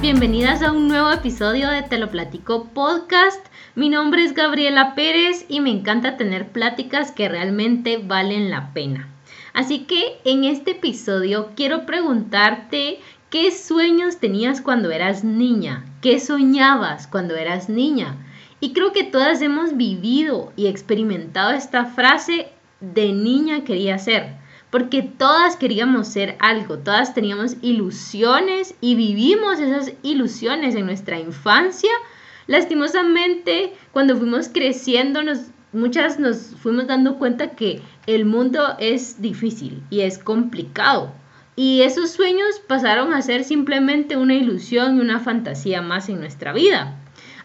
bienvenidas 0.00 0.62
a 0.62 0.70
un 0.70 0.86
nuevo 0.86 1.10
episodio 1.10 1.68
de 1.68 1.82
Te 1.82 1.98
lo 1.98 2.08
platico 2.08 2.68
podcast. 2.72 3.44
Mi 3.74 3.88
nombre 3.88 4.24
es 4.24 4.32
Gabriela 4.32 4.94
Pérez 4.94 5.44
y 5.48 5.60
me 5.60 5.70
encanta 5.70 6.16
tener 6.16 6.48
pláticas 6.48 7.10
que 7.10 7.28
realmente 7.28 7.98
valen 7.98 8.48
la 8.48 8.72
pena. 8.72 9.08
Así 9.52 9.80
que 9.80 10.20
en 10.24 10.44
este 10.44 10.70
episodio 10.70 11.50
quiero 11.56 11.84
preguntarte 11.84 13.00
qué 13.28 13.50
sueños 13.50 14.18
tenías 14.18 14.62
cuando 14.62 14.92
eras 14.92 15.24
niña, 15.24 15.84
qué 16.00 16.20
soñabas 16.20 17.08
cuando 17.08 17.34
eras 17.34 17.68
niña. 17.68 18.16
Y 18.60 18.72
creo 18.72 18.92
que 18.92 19.04
todas 19.04 19.42
hemos 19.42 19.76
vivido 19.76 20.52
y 20.56 20.68
experimentado 20.68 21.50
esta 21.50 21.86
frase 21.86 22.48
de 22.80 23.12
niña 23.12 23.64
quería 23.64 23.98
ser 23.98 24.41
porque 24.72 25.02
todas 25.02 25.56
queríamos 25.56 26.08
ser 26.08 26.34
algo, 26.40 26.78
todas 26.78 27.12
teníamos 27.12 27.56
ilusiones 27.60 28.74
y 28.80 28.94
vivimos 28.94 29.60
esas 29.60 29.92
ilusiones 30.02 30.74
en 30.74 30.86
nuestra 30.86 31.20
infancia. 31.20 31.90
Lastimosamente, 32.46 33.74
cuando 33.92 34.16
fuimos 34.16 34.48
creciendo, 34.48 35.20
muchas 35.74 36.18
nos 36.18 36.56
fuimos 36.56 36.86
dando 36.86 37.18
cuenta 37.18 37.50
que 37.50 37.82
el 38.06 38.24
mundo 38.24 38.62
es 38.78 39.20
difícil 39.20 39.82
y 39.90 40.00
es 40.00 40.16
complicado. 40.16 41.12
Y 41.54 41.82
esos 41.82 42.10
sueños 42.10 42.58
pasaron 42.66 43.12
a 43.12 43.20
ser 43.20 43.44
simplemente 43.44 44.16
una 44.16 44.36
ilusión 44.36 44.96
y 44.96 45.00
una 45.00 45.20
fantasía 45.20 45.82
más 45.82 46.08
en 46.08 46.18
nuestra 46.18 46.54
vida. 46.54 46.96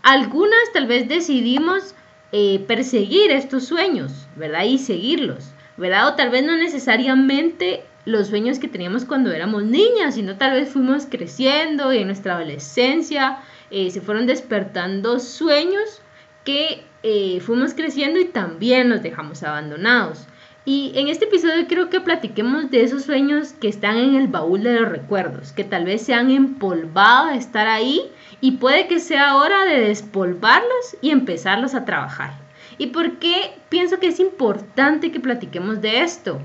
Algunas 0.01 0.71
tal 0.71 0.87
vez 0.87 1.09
decidimos 1.09 1.93
eh, 2.31 2.63
perseguir 2.69 3.31
estos 3.31 3.65
sueños, 3.65 4.13
¿verdad? 4.37 4.63
Y 4.63 4.77
seguirlos. 4.77 5.51
¿Verdad? 5.77 6.09
O 6.09 6.13
tal 6.15 6.29
vez 6.29 6.43
no 6.43 6.57
necesariamente 6.57 7.83
los 8.05 8.27
sueños 8.27 8.59
que 8.59 8.67
teníamos 8.67 9.05
cuando 9.05 9.31
éramos 9.31 9.63
niñas, 9.63 10.15
sino 10.15 10.37
tal 10.37 10.51
vez 10.51 10.69
fuimos 10.69 11.05
creciendo 11.05 11.93
y 11.93 11.99
en 11.99 12.07
nuestra 12.07 12.35
adolescencia 12.35 13.39
eh, 13.69 13.91
se 13.91 14.01
fueron 14.01 14.25
despertando 14.25 15.19
sueños 15.19 16.01
que 16.43 16.83
eh, 17.03 17.39
fuimos 17.41 17.73
creciendo 17.73 18.19
y 18.19 18.25
también 18.25 18.89
los 18.89 19.03
dejamos 19.03 19.43
abandonados. 19.43 20.25
Y 20.63 20.91
en 20.95 21.07
este 21.07 21.25
episodio 21.25 21.67
quiero 21.67 21.89
que 21.89 22.01
platiquemos 22.01 22.69
de 22.71 22.83
esos 22.83 23.03
sueños 23.03 23.53
que 23.53 23.69
están 23.69 23.97
en 23.97 24.15
el 24.15 24.27
baúl 24.27 24.63
de 24.63 24.79
los 24.79 24.89
recuerdos, 24.89 25.53
que 25.53 25.63
tal 25.63 25.85
vez 25.85 26.01
se 26.01 26.13
han 26.13 26.29
empolvado 26.29 27.27
de 27.27 27.37
estar 27.37 27.67
ahí 27.67 28.01
y 28.41 28.51
puede 28.51 28.87
que 28.87 28.99
sea 28.99 29.37
hora 29.37 29.65
de 29.65 29.79
despolvarlos 29.79 30.97
y 31.01 31.11
empezarlos 31.11 31.73
a 31.73 31.85
trabajar. 31.85 32.46
¿Y 32.77 32.87
por 32.87 33.17
qué 33.19 33.57
pienso 33.69 33.99
que 33.99 34.07
es 34.07 34.19
importante 34.19 35.11
que 35.11 35.19
platiquemos 35.19 35.81
de 35.81 36.01
esto? 36.01 36.39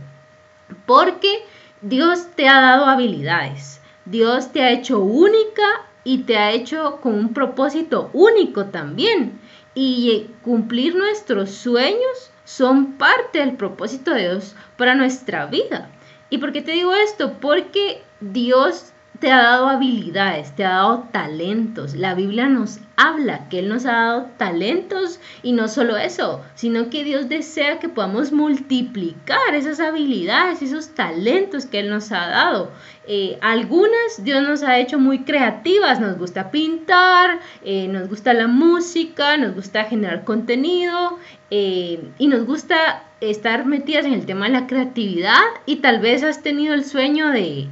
Porque 0.86 1.44
Dios 1.80 2.28
te 2.34 2.48
ha 2.48 2.60
dado 2.60 2.86
habilidades. 2.86 3.80
Dios 4.04 4.52
te 4.52 4.62
ha 4.62 4.70
hecho 4.72 5.00
única 5.00 5.62
y 6.04 6.18
te 6.18 6.36
ha 6.36 6.52
hecho 6.52 7.00
con 7.00 7.14
un 7.14 7.32
propósito 7.34 8.10
único 8.12 8.66
también. 8.66 9.40
Y 9.74 10.28
cumplir 10.42 10.94
nuestros 10.94 11.50
sueños 11.50 12.30
son 12.44 12.94
parte 12.94 13.38
del 13.38 13.56
propósito 13.56 14.12
de 14.12 14.28
Dios 14.30 14.54
para 14.76 14.94
nuestra 14.94 15.46
vida. 15.46 15.90
¿Y 16.30 16.38
por 16.38 16.52
qué 16.52 16.62
te 16.62 16.72
digo 16.72 16.94
esto? 16.94 17.34
Porque 17.40 18.02
Dios 18.20 18.91
te 19.22 19.30
ha 19.30 19.40
dado 19.40 19.68
habilidades, 19.68 20.50
te 20.56 20.64
ha 20.64 20.70
dado 20.70 21.06
talentos. 21.12 21.94
La 21.94 22.16
Biblia 22.16 22.48
nos 22.48 22.80
habla 22.96 23.48
que 23.48 23.60
Él 23.60 23.68
nos 23.68 23.86
ha 23.86 23.92
dado 23.92 24.26
talentos 24.36 25.20
y 25.44 25.52
no 25.52 25.68
solo 25.68 25.96
eso, 25.96 26.40
sino 26.56 26.90
que 26.90 27.04
Dios 27.04 27.28
desea 27.28 27.78
que 27.78 27.88
podamos 27.88 28.32
multiplicar 28.32 29.54
esas 29.54 29.78
habilidades, 29.78 30.60
esos 30.60 30.88
talentos 30.96 31.66
que 31.66 31.78
Él 31.78 31.90
nos 31.90 32.10
ha 32.10 32.26
dado. 32.26 32.72
Eh, 33.06 33.38
algunas 33.42 34.24
Dios 34.24 34.42
nos 34.42 34.64
ha 34.64 34.80
hecho 34.80 34.98
muy 34.98 35.20
creativas, 35.20 36.00
nos 36.00 36.18
gusta 36.18 36.50
pintar, 36.50 37.38
eh, 37.64 37.86
nos 37.86 38.08
gusta 38.08 38.34
la 38.34 38.48
música, 38.48 39.36
nos 39.36 39.54
gusta 39.54 39.84
generar 39.84 40.24
contenido 40.24 41.16
eh, 41.50 42.10
y 42.18 42.26
nos 42.26 42.44
gusta 42.44 43.04
estar 43.20 43.66
metidas 43.66 44.04
en 44.04 44.14
el 44.14 44.26
tema 44.26 44.46
de 44.46 44.52
la 44.52 44.66
creatividad 44.66 45.44
y 45.64 45.76
tal 45.76 46.00
vez 46.00 46.24
has 46.24 46.42
tenido 46.42 46.74
el 46.74 46.84
sueño 46.84 47.28
de 47.28 47.68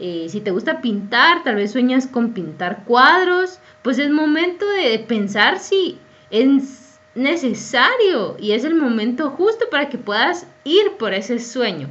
eh, 0.00 0.26
si 0.28 0.40
te 0.40 0.50
gusta 0.50 0.80
pintar, 0.80 1.42
tal 1.44 1.56
vez 1.56 1.72
sueñas 1.72 2.06
con 2.06 2.32
pintar 2.32 2.84
cuadros, 2.84 3.60
pues 3.82 3.98
es 3.98 4.10
momento 4.10 4.66
de 4.66 4.98
pensar 4.98 5.58
si 5.58 5.98
es 6.30 6.98
necesario 7.14 8.36
y 8.38 8.52
es 8.52 8.64
el 8.64 8.74
momento 8.74 9.30
justo 9.30 9.66
para 9.70 9.88
que 9.88 9.98
puedas 9.98 10.46
ir 10.64 10.92
por 10.98 11.14
ese 11.14 11.38
sueño. 11.38 11.88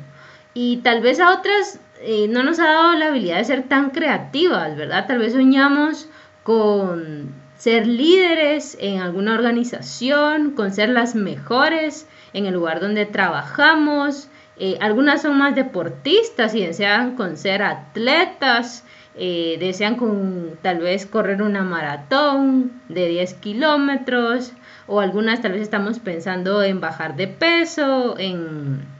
Y 0.53 0.77
tal 0.77 1.01
vez 1.01 1.19
a 1.19 1.33
otras 1.33 1.79
eh, 2.01 2.27
no 2.27 2.43
nos 2.43 2.59
ha 2.59 2.65
dado 2.65 2.93
la 2.93 3.07
habilidad 3.07 3.37
de 3.37 3.45
ser 3.45 3.63
tan 3.63 3.91
creativas, 3.91 4.75
¿verdad? 4.75 5.07
Tal 5.07 5.19
vez 5.19 5.33
soñamos 5.33 6.07
con 6.43 7.33
ser 7.57 7.87
líderes 7.87 8.77
en 8.81 8.99
alguna 8.99 9.35
organización, 9.35 10.51
con 10.51 10.73
ser 10.73 10.89
las 10.89 11.15
mejores 11.15 12.07
en 12.33 12.45
el 12.45 12.55
lugar 12.55 12.81
donde 12.81 13.05
trabajamos, 13.05 14.27
eh, 14.57 14.77
algunas 14.81 15.21
son 15.21 15.37
más 15.37 15.55
deportistas 15.55 16.53
y 16.53 16.65
desean 16.65 17.15
con 17.15 17.37
ser 17.37 17.63
atletas, 17.63 18.85
eh, 19.15 19.57
desean 19.59 19.95
con 19.95 20.51
tal 20.61 20.79
vez 20.79 21.05
correr 21.05 21.41
una 21.41 21.63
maratón 21.63 22.81
de 22.89 23.07
10 23.07 23.33
kilómetros 23.35 24.53
o 24.87 24.99
algunas 24.99 25.41
tal 25.41 25.53
vez 25.53 25.61
estamos 25.61 25.99
pensando 25.99 26.61
en 26.63 26.81
bajar 26.81 27.15
de 27.15 27.27
peso, 27.27 28.15
en, 28.17 28.91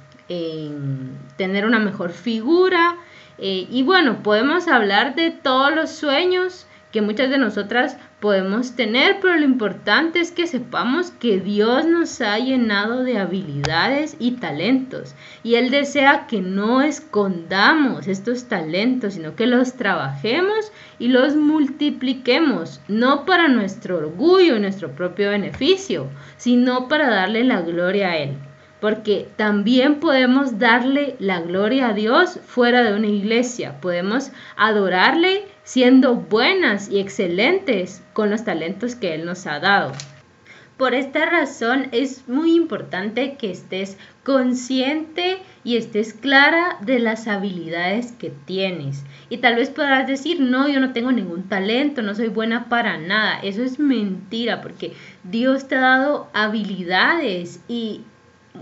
tener 1.38 1.66
una 1.66 1.78
mejor 1.80 2.12
figura. 2.12 2.96
Eh, 3.38 3.68
y 3.70 3.84
bueno, 3.84 4.24
podemos 4.24 4.68
hablar 4.68 5.14
de 5.14 5.30
todos 5.30 5.74
los 5.75 5.91
sueños 5.91 6.66
que 6.91 7.02
muchas 7.02 7.30
de 7.30 7.38
nosotras 7.38 7.97
podemos 8.23 8.78
tener, 8.78 9.17
pero 9.22 9.35
lo 9.35 9.44
importante 9.44 10.22
es 10.22 10.31
que 10.31 10.47
sepamos 10.47 11.11
que 11.11 11.41
Dios 11.41 11.85
nos 11.85 12.22
ha 12.22 12.39
llenado 12.39 13.03
de 13.03 13.17
habilidades 13.17 14.16
y 14.17 14.38
talentos 14.38 15.13
y 15.44 15.56
Él 15.56 15.72
desea 15.72 16.25
que 16.25 16.39
no 16.39 16.81
escondamos 16.81 18.07
estos 18.07 18.45
talentos, 18.45 19.16
sino 19.16 19.35
que 19.35 19.45
los 19.45 19.73
trabajemos 19.73 20.72
y 21.00 21.09
los 21.09 21.35
multipliquemos, 21.35 22.79
no 22.88 23.25
para 23.25 23.50
nuestro 23.50 23.97
orgullo 23.97 24.55
y 24.55 24.61
nuestro 24.61 24.94
propio 24.95 25.31
beneficio, 25.31 26.07
sino 26.38 26.88
para 26.88 27.09
darle 27.09 27.44
la 27.44 27.59
gloria 27.59 28.11
a 28.11 28.17
Él 28.19 28.38
porque 28.79 29.29
también 29.38 30.01
podemos 30.01 30.59
darle 30.59 31.16
la 31.19 31.40
gloria 31.40 31.88
a 31.88 31.94
Dios 31.94 32.40
fuera 32.45 32.84
de 32.84 32.94
una 32.94 33.07
iglesia, 33.07 33.79
podemos 33.79 34.31
adorarle 34.57 35.45
siendo 35.63 36.16
buenas 36.16 36.90
y 36.90 37.00
excelentes 37.00 38.03
con 38.13 38.29
los 38.29 38.44
talentos 38.44 38.96
que 38.96 39.13
Él 39.16 39.25
nos 39.25 39.47
ha 39.47 39.59
dado. 39.59 39.94
Por 40.78 40.96
esta 40.96 41.28
razón 41.28 41.88
es 41.91 42.28
muy 42.28 42.56
importante 42.56 43.35
que 43.35 43.51
estés 43.51 43.97
consciente 44.23 45.38
y 45.63 45.78
estés 45.78 46.13
clara 46.13 46.78
de 46.81 46.97
las 46.97 47.28
habilidades 47.28 48.12
que 48.12 48.31
tienes. 48.31 49.06
Y 49.29 49.38
tal 49.38 49.56
vez 49.56 49.69
podrás 49.69 50.07
decir, 50.07 50.40
no, 50.40 50.68
yo 50.68 50.79
no 50.79 50.91
tengo 50.91 51.12
ningún 51.12 51.44
talento, 51.44 52.02
no 52.02 52.16
soy 52.16 52.29
buena 52.29 52.69
para 52.69 52.97
nada. 52.97 53.40
Eso 53.44 53.63
es 53.63 53.78
mentira 53.78 54.62
porque 54.62 54.94
Dios 55.23 55.68
te 55.68 55.75
ha 55.75 55.81
dado 55.81 56.28
habilidades 56.34 57.62
y 57.68 58.02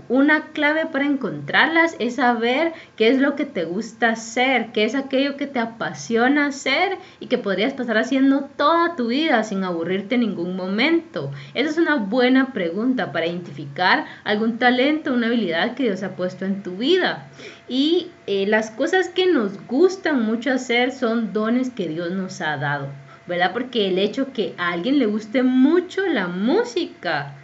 una 0.08 0.48
clave 0.52 0.86
para 0.86 1.04
encontrarlas 1.04 1.96
es 1.98 2.16
saber 2.16 2.72
qué 2.96 3.08
es 3.08 3.18
lo 3.18 3.36
que 3.36 3.44
te 3.44 3.64
gusta 3.64 4.10
hacer, 4.10 4.72
qué 4.72 4.84
es 4.84 4.94
aquello 4.94 5.36
que 5.36 5.46
te 5.46 5.58
apasiona 5.58 6.46
hacer 6.46 6.96
y 7.20 7.26
que 7.26 7.38
podrías 7.38 7.74
pasar 7.74 7.98
haciendo 7.98 8.48
toda 8.56 8.96
tu 8.96 9.08
vida 9.08 9.42
sin 9.44 9.64
aburrirte 9.64 10.14
en 10.14 10.22
ningún 10.22 10.56
momento. 10.56 11.30
Esa 11.54 11.70
es 11.70 11.78
una 11.78 11.96
buena 11.96 12.52
pregunta 12.52 13.12
para 13.12 13.26
identificar 13.26 14.06
algún 14.24 14.58
talento, 14.58 15.12
una 15.12 15.26
habilidad 15.26 15.74
que 15.74 15.84
Dios 15.84 16.02
ha 16.02 16.16
puesto 16.16 16.46
en 16.46 16.62
tu 16.62 16.76
vida. 16.76 17.28
Y 17.68 18.08
eh, 18.26 18.46
las 18.46 18.70
cosas 18.70 19.08
que 19.10 19.26
nos 19.26 19.66
gustan 19.66 20.22
mucho 20.22 20.52
hacer 20.52 20.92
son 20.92 21.32
dones 21.32 21.70
que 21.70 21.88
Dios 21.88 22.12
nos 22.12 22.40
ha 22.40 22.56
dado, 22.56 22.88
¿verdad? 23.26 23.52
Porque 23.52 23.88
el 23.88 23.98
hecho 23.98 24.32
que 24.32 24.54
a 24.56 24.72
alguien 24.72 24.98
le 24.98 25.06
guste 25.06 25.42
mucho 25.42 26.06
la 26.06 26.28
música 26.28 27.34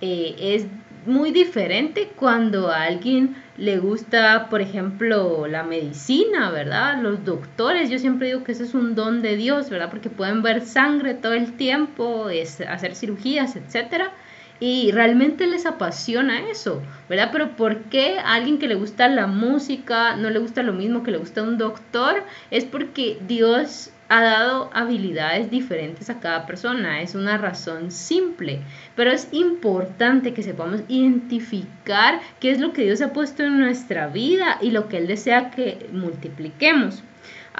eh, 0.00 0.36
es 0.38 0.66
muy 1.08 1.32
diferente 1.32 2.10
cuando 2.14 2.68
a 2.68 2.84
alguien 2.84 3.36
le 3.56 3.78
gusta, 3.78 4.48
por 4.48 4.60
ejemplo, 4.60 5.46
la 5.48 5.64
medicina, 5.64 6.50
¿verdad? 6.50 7.02
Los 7.02 7.24
doctores, 7.24 7.90
yo 7.90 7.98
siempre 7.98 8.28
digo 8.28 8.44
que 8.44 8.52
eso 8.52 8.62
es 8.62 8.74
un 8.74 8.94
don 8.94 9.20
de 9.22 9.36
Dios, 9.36 9.70
¿verdad? 9.70 9.90
Porque 9.90 10.10
pueden 10.10 10.42
ver 10.42 10.60
sangre 10.60 11.14
todo 11.14 11.32
el 11.32 11.54
tiempo, 11.56 12.28
es, 12.28 12.60
hacer 12.60 12.94
cirugías, 12.94 13.56
etcétera. 13.56 14.12
Y 14.60 14.90
realmente 14.92 15.46
les 15.46 15.66
apasiona 15.66 16.50
eso, 16.50 16.82
¿verdad? 17.08 17.30
Pero 17.32 17.56
¿por 17.56 17.84
qué 17.84 18.18
a 18.18 18.34
alguien 18.34 18.58
que 18.58 18.68
le 18.68 18.74
gusta 18.74 19.08
la 19.08 19.26
música 19.26 20.16
no 20.16 20.30
le 20.30 20.40
gusta 20.40 20.62
lo 20.62 20.72
mismo 20.72 21.02
que 21.02 21.12
le 21.12 21.18
gusta 21.18 21.42
un 21.42 21.58
doctor? 21.58 22.24
Es 22.50 22.64
porque 22.64 23.18
Dios 23.26 23.92
ha 24.08 24.22
dado 24.22 24.70
habilidades 24.72 25.50
diferentes 25.50 26.08
a 26.10 26.20
cada 26.20 26.46
persona. 26.46 27.02
Es 27.02 27.14
una 27.14 27.38
razón 27.38 27.90
simple, 27.90 28.60
pero 28.96 29.10
es 29.10 29.28
importante 29.32 30.32
que 30.32 30.42
sepamos 30.42 30.80
identificar 30.88 32.20
qué 32.40 32.50
es 32.50 32.60
lo 32.60 32.72
que 32.72 32.84
Dios 32.84 33.02
ha 33.02 33.12
puesto 33.12 33.42
en 33.44 33.58
nuestra 33.58 34.08
vida 34.08 34.58
y 34.60 34.70
lo 34.70 34.88
que 34.88 34.98
Él 34.98 35.06
desea 35.06 35.50
que 35.50 35.88
multipliquemos. 35.92 37.02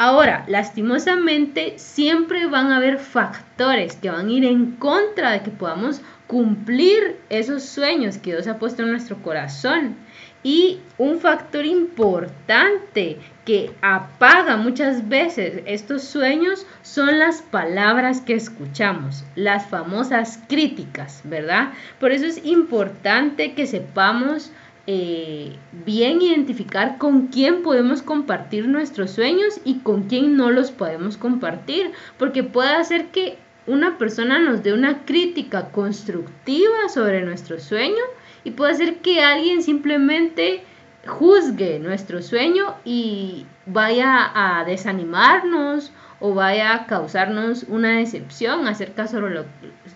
Ahora, 0.00 0.44
lastimosamente, 0.46 1.74
siempre 1.76 2.46
van 2.46 2.70
a 2.70 2.76
haber 2.76 2.98
factores 2.98 3.96
que 3.96 4.10
van 4.10 4.28
a 4.28 4.32
ir 4.32 4.44
en 4.44 4.76
contra 4.76 5.32
de 5.32 5.42
que 5.42 5.50
podamos 5.50 6.02
cumplir 6.28 7.16
esos 7.30 7.64
sueños 7.64 8.16
que 8.18 8.30
Dios 8.30 8.46
ha 8.46 8.58
puesto 8.58 8.82
en 8.82 8.90
nuestro 8.92 9.20
corazón. 9.22 9.96
Y 10.44 10.78
un 10.98 11.18
factor 11.18 11.66
importante 11.66 13.18
que 13.48 13.70
apaga 13.80 14.58
muchas 14.58 15.08
veces 15.08 15.62
estos 15.64 16.04
sueños 16.04 16.66
son 16.82 17.18
las 17.18 17.40
palabras 17.40 18.20
que 18.20 18.34
escuchamos, 18.34 19.24
las 19.36 19.66
famosas 19.66 20.38
críticas, 20.50 21.22
¿verdad? 21.24 21.72
Por 21.98 22.12
eso 22.12 22.26
es 22.26 22.44
importante 22.44 23.54
que 23.54 23.66
sepamos 23.66 24.52
eh, 24.86 25.56
bien 25.86 26.20
identificar 26.20 26.98
con 26.98 27.28
quién 27.28 27.62
podemos 27.62 28.02
compartir 28.02 28.68
nuestros 28.68 29.12
sueños 29.12 29.62
y 29.64 29.78
con 29.78 30.02
quién 30.02 30.36
no 30.36 30.50
los 30.50 30.70
podemos 30.70 31.16
compartir, 31.16 31.92
porque 32.18 32.42
puede 32.42 32.74
hacer 32.74 33.06
que 33.06 33.38
una 33.66 33.96
persona 33.96 34.38
nos 34.38 34.62
dé 34.62 34.74
una 34.74 35.06
crítica 35.06 35.70
constructiva 35.70 36.90
sobre 36.92 37.22
nuestro 37.22 37.58
sueño 37.58 38.04
y 38.44 38.50
puede 38.50 38.72
hacer 38.72 38.96
que 38.96 39.22
alguien 39.22 39.62
simplemente 39.62 40.64
juzgue 41.06 41.78
nuestro 41.78 42.22
sueño 42.22 42.74
y 42.84 43.46
vaya 43.66 44.30
a 44.34 44.64
desanimarnos 44.64 45.92
o 46.20 46.34
vaya 46.34 46.74
a 46.74 46.86
causarnos 46.86 47.64
una 47.64 47.98
decepción 47.98 48.66
acerca 48.66 49.06
sobre 49.06 49.34
lo, 49.34 49.44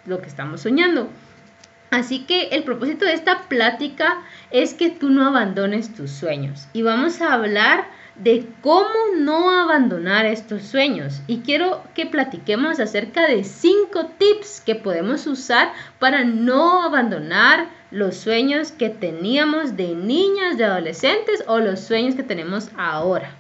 lo 0.07 0.21
que 0.21 0.29
estamos 0.29 0.63
soñando. 0.63 1.09
Así 1.91 2.25
que 2.25 2.49
el 2.49 2.65
propósito 2.65 3.05
de 3.05 3.13
esta 3.13 3.43
plática 3.49 4.23
es 4.51 4.73
que 4.73 4.91
tú 4.91 5.11
no 5.11 5.27
abandones 5.27 5.95
tus 5.95 6.11
sueños. 6.11 6.67
Y 6.73 6.83
vamos 6.83 7.21
a 7.21 7.35
hablar 7.35 7.87
de 8.23 8.47
cómo 8.61 8.89
no 9.17 9.51
abandonar 9.51 10.27
estos 10.27 10.63
sueños. 10.63 11.21
Y 11.27 11.39
quiero 11.39 11.83
que 11.95 12.07
platiquemos 12.07 12.79
acerca 12.79 13.27
de 13.27 13.45
cinco 13.45 14.07
tips 14.19 14.61
que 14.61 14.75
podemos 14.75 15.27
usar 15.27 15.73
para 15.99 16.25
no 16.25 16.83
abandonar 16.83 17.69
los 17.91 18.17
sueños 18.17 18.73
que 18.73 18.91
teníamos 18.91 19.77
de 19.77 19.95
niñas, 19.95 20.57
de 20.57 20.65
adolescentes 20.65 21.43
o 21.47 21.59
los 21.59 21.81
sueños 21.81 22.15
que 22.15 22.23
tenemos 22.23 22.71
ahora. 22.77 23.35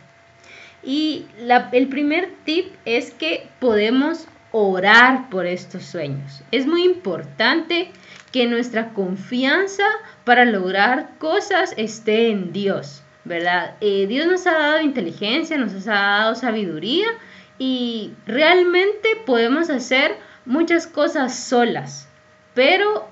Y 0.83 1.27
el 1.73 1.89
primer 1.89 2.35
tip 2.45 2.75
es 2.85 3.13
que 3.13 3.49
podemos 3.61 4.27
orar 4.51 5.31
por 5.31 5.47
estos 5.47 5.85
sueños. 5.85 6.43
Es 6.51 6.67
muy 6.67 6.85
importante 6.85 7.91
que 8.33 8.47
nuestra 8.47 8.91
confianza 8.91 9.85
para 10.25 10.45
lograr 10.45 11.11
cosas 11.19 11.73
esté 11.77 12.31
en 12.31 12.53
Dios, 12.53 13.02
¿verdad? 13.25 13.77
Eh, 13.81 14.07
Dios 14.07 14.27
nos 14.27 14.47
ha 14.47 14.53
dado 14.53 14.81
inteligencia, 14.81 15.57
nos 15.59 15.87
ha 15.87 15.93
dado 15.93 16.35
sabiduría 16.35 17.07
y 17.59 18.13
realmente 18.27 19.11
podemos 19.25 19.71
hacer 19.71 20.17
muchas 20.45 20.87
cosas 20.87 21.39
solas, 21.39 22.09
pero 22.55 23.09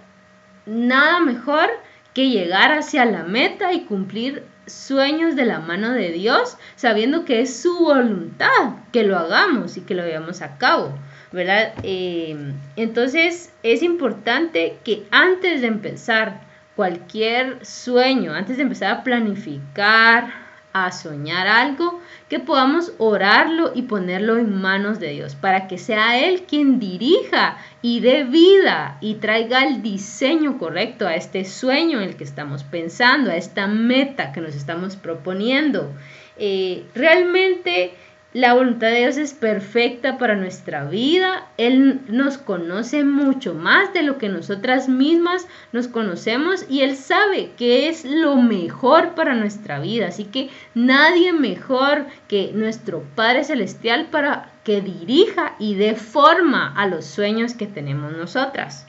nada 0.66 1.20
mejor 1.20 1.68
que 2.14 2.28
llegar 2.28 2.72
hacia 2.72 3.04
la 3.04 3.22
meta 3.22 3.72
y 3.72 3.84
cumplir 3.84 4.44
sueños 4.66 5.36
de 5.36 5.46
la 5.46 5.60
mano 5.60 5.92
de 5.92 6.10
Dios, 6.10 6.56
sabiendo 6.76 7.24
que 7.24 7.40
es 7.40 7.60
su 7.60 7.78
voluntad 7.78 8.76
que 8.92 9.04
lo 9.04 9.16
hagamos 9.18 9.76
y 9.76 9.82
que 9.82 9.94
lo 9.94 10.04
llevamos 10.04 10.42
a 10.42 10.58
cabo. 10.58 10.94
¿verdad? 11.32 11.74
Eh, 11.82 12.36
entonces 12.76 13.52
es 13.62 13.82
importante 13.82 14.78
que 14.84 15.06
antes 15.10 15.60
de 15.60 15.68
empezar 15.68 16.40
cualquier 16.80 17.66
sueño, 17.66 18.32
antes 18.32 18.56
de 18.56 18.62
empezar 18.62 18.90
a 18.90 19.04
planificar, 19.04 20.32
a 20.72 20.90
soñar 20.90 21.46
algo, 21.46 22.00
que 22.30 22.38
podamos 22.38 22.94
orarlo 22.96 23.72
y 23.74 23.82
ponerlo 23.82 24.38
en 24.38 24.58
manos 24.62 24.98
de 24.98 25.10
Dios, 25.10 25.34
para 25.34 25.68
que 25.68 25.76
sea 25.76 26.18
Él 26.18 26.44
quien 26.48 26.80
dirija 26.80 27.58
y 27.82 28.00
dé 28.00 28.24
vida 28.24 28.96
y 29.02 29.16
traiga 29.16 29.62
el 29.64 29.82
diseño 29.82 30.56
correcto 30.56 31.06
a 31.06 31.16
este 31.16 31.44
sueño 31.44 32.00
en 32.00 32.08
el 32.08 32.16
que 32.16 32.24
estamos 32.24 32.64
pensando, 32.64 33.30
a 33.30 33.36
esta 33.36 33.66
meta 33.66 34.32
que 34.32 34.40
nos 34.40 34.54
estamos 34.54 34.96
proponiendo. 34.96 35.92
Eh, 36.38 36.86
realmente 36.94 37.92
la 38.32 38.54
voluntad 38.54 38.90
de 38.90 39.00
Dios 39.00 39.16
es 39.16 39.34
perfecta 39.34 40.16
para 40.16 40.36
nuestra 40.36 40.84
vida. 40.84 41.48
Él 41.56 42.00
nos 42.06 42.38
conoce 42.38 43.02
mucho 43.02 43.54
más 43.54 43.92
de 43.92 44.04
lo 44.04 44.18
que 44.18 44.28
nosotras 44.28 44.88
mismas 44.88 45.48
nos 45.72 45.88
conocemos 45.88 46.64
y 46.68 46.82
Él 46.82 46.96
sabe 46.96 47.50
que 47.56 47.88
es 47.88 48.04
lo 48.04 48.36
mejor 48.36 49.16
para 49.16 49.34
nuestra 49.34 49.80
vida. 49.80 50.06
Así 50.06 50.26
que 50.26 50.48
nadie 50.74 51.32
mejor 51.32 52.06
que 52.28 52.52
nuestro 52.54 53.02
Padre 53.16 53.42
Celestial 53.42 54.06
para 54.12 54.52
que 54.62 54.80
dirija 54.80 55.56
y 55.58 55.74
dé 55.74 55.96
forma 55.96 56.72
a 56.76 56.86
los 56.86 57.06
sueños 57.06 57.54
que 57.54 57.66
tenemos 57.66 58.12
nosotras. 58.12 58.86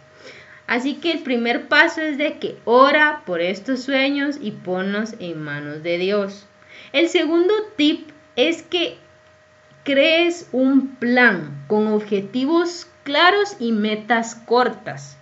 Así 0.67 0.95
que 0.95 1.13
el 1.13 1.23
primer 1.23 1.67
paso 1.67 2.01
es 2.01 2.19
de 2.19 2.37
que 2.37 2.57
ora 2.63 3.23
por 3.25 3.41
estos 3.41 3.81
sueños 3.81 4.37
y 4.39 4.51
ponnos 4.51 5.15
en 5.19 5.41
manos 5.41 5.81
de 5.81 5.97
Dios. 5.97 6.45
El 6.93 7.09
segundo 7.09 7.53
tip 7.75 8.11
es 8.35 8.61
que 8.61 8.97
crees 9.83 10.47
un 10.51 10.95
plan 10.95 11.63
con 11.67 11.87
objetivos 11.87 12.87
claros 13.03 13.55
y 13.59 13.71
metas 13.71 14.35
cortas. 14.35 15.17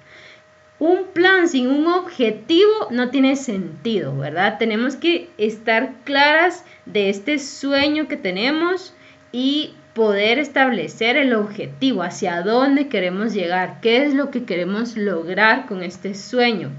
Un 0.80 1.06
plan 1.14 1.50
sin 1.50 1.68
un 1.68 1.88
objetivo 1.88 2.88
no 2.90 3.10
tiene 3.10 3.36
sentido, 3.36 4.16
¿verdad? 4.18 4.58
Tenemos 4.58 4.96
que 4.96 5.30
estar 5.38 5.94
claras 6.06 6.64
de 6.86 7.10
este 7.10 7.38
sueño 7.38 8.08
que 8.08 8.16
tenemos 8.16 8.94
y 9.34 9.74
poder 9.94 10.40
establecer 10.40 11.18
el 11.18 11.34
objetivo, 11.34 12.04
hacia 12.04 12.42
dónde 12.42 12.88
queremos 12.88 13.34
llegar, 13.34 13.82
qué 13.82 14.06
es 14.06 14.14
lo 14.14 14.32
que 14.32 14.46
queremos 14.46 14.96
lograr 14.96 15.66
con 15.66 15.84
este 15.84 16.16
sueño. 16.16 16.72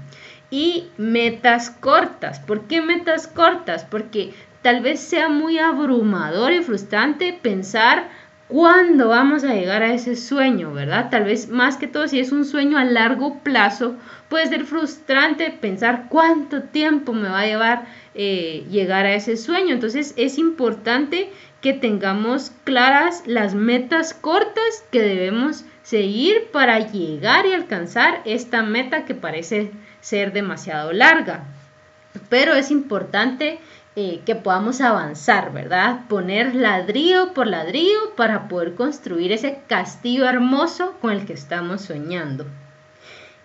Y 0.49 0.87
metas 0.97 1.69
cortas. 1.69 2.39
¿Por 2.39 2.67
qué 2.67 2.81
metas 2.81 3.27
cortas? 3.27 3.85
Porque 3.85 4.33
tal 4.61 4.81
vez 4.81 4.99
sea 4.99 5.29
muy 5.29 5.57
abrumador 5.59 6.53
y 6.53 6.63
frustrante 6.63 7.33
pensar 7.33 8.09
cuándo 8.47 9.07
vamos 9.07 9.45
a 9.45 9.53
llegar 9.53 9.81
a 9.81 9.93
ese 9.93 10.15
sueño, 10.17 10.73
¿verdad? 10.73 11.09
Tal 11.09 11.23
vez 11.23 11.47
más 11.47 11.77
que 11.77 11.87
todo 11.87 12.07
si 12.07 12.19
es 12.19 12.33
un 12.33 12.43
sueño 12.43 12.77
a 12.77 12.83
largo 12.83 13.39
plazo, 13.39 13.95
puede 14.27 14.47
ser 14.47 14.65
frustrante 14.65 15.49
pensar 15.51 16.07
cuánto 16.09 16.63
tiempo 16.63 17.13
me 17.13 17.29
va 17.29 17.39
a 17.39 17.45
llevar 17.45 17.85
eh, 18.13 18.65
llegar 18.69 19.05
a 19.05 19.15
ese 19.15 19.37
sueño. 19.37 19.73
Entonces 19.73 20.13
es 20.17 20.37
importante 20.37 21.29
que 21.61 21.73
tengamos 21.73 22.51
claras 22.65 23.23
las 23.25 23.55
metas 23.55 24.13
cortas 24.13 24.83
que 24.91 25.01
debemos 25.01 25.63
seguir 25.83 26.49
para 26.51 26.79
llegar 26.79 27.45
y 27.45 27.53
alcanzar 27.53 28.21
esta 28.25 28.63
meta 28.63 29.05
que 29.05 29.15
parece 29.15 29.71
ser 30.01 30.33
demasiado 30.33 30.91
larga. 30.91 31.45
Pero 32.29 32.55
es 32.55 32.69
importante 32.71 33.59
eh, 33.95 34.21
que 34.25 34.35
podamos 34.35 34.79
avanzar, 34.79 35.51
¿verdad? 35.51 36.07
Poner 36.07 36.55
ladrillo 36.55 37.33
por 37.33 37.47
ladrillo 37.47 38.15
para 38.15 38.47
poder 38.47 38.75
construir 38.75 39.33
ese 39.33 39.59
castillo 39.67 40.27
hermoso 40.27 40.95
con 41.01 41.11
el 41.11 41.25
que 41.25 41.33
estamos 41.33 41.81
soñando. 41.81 42.45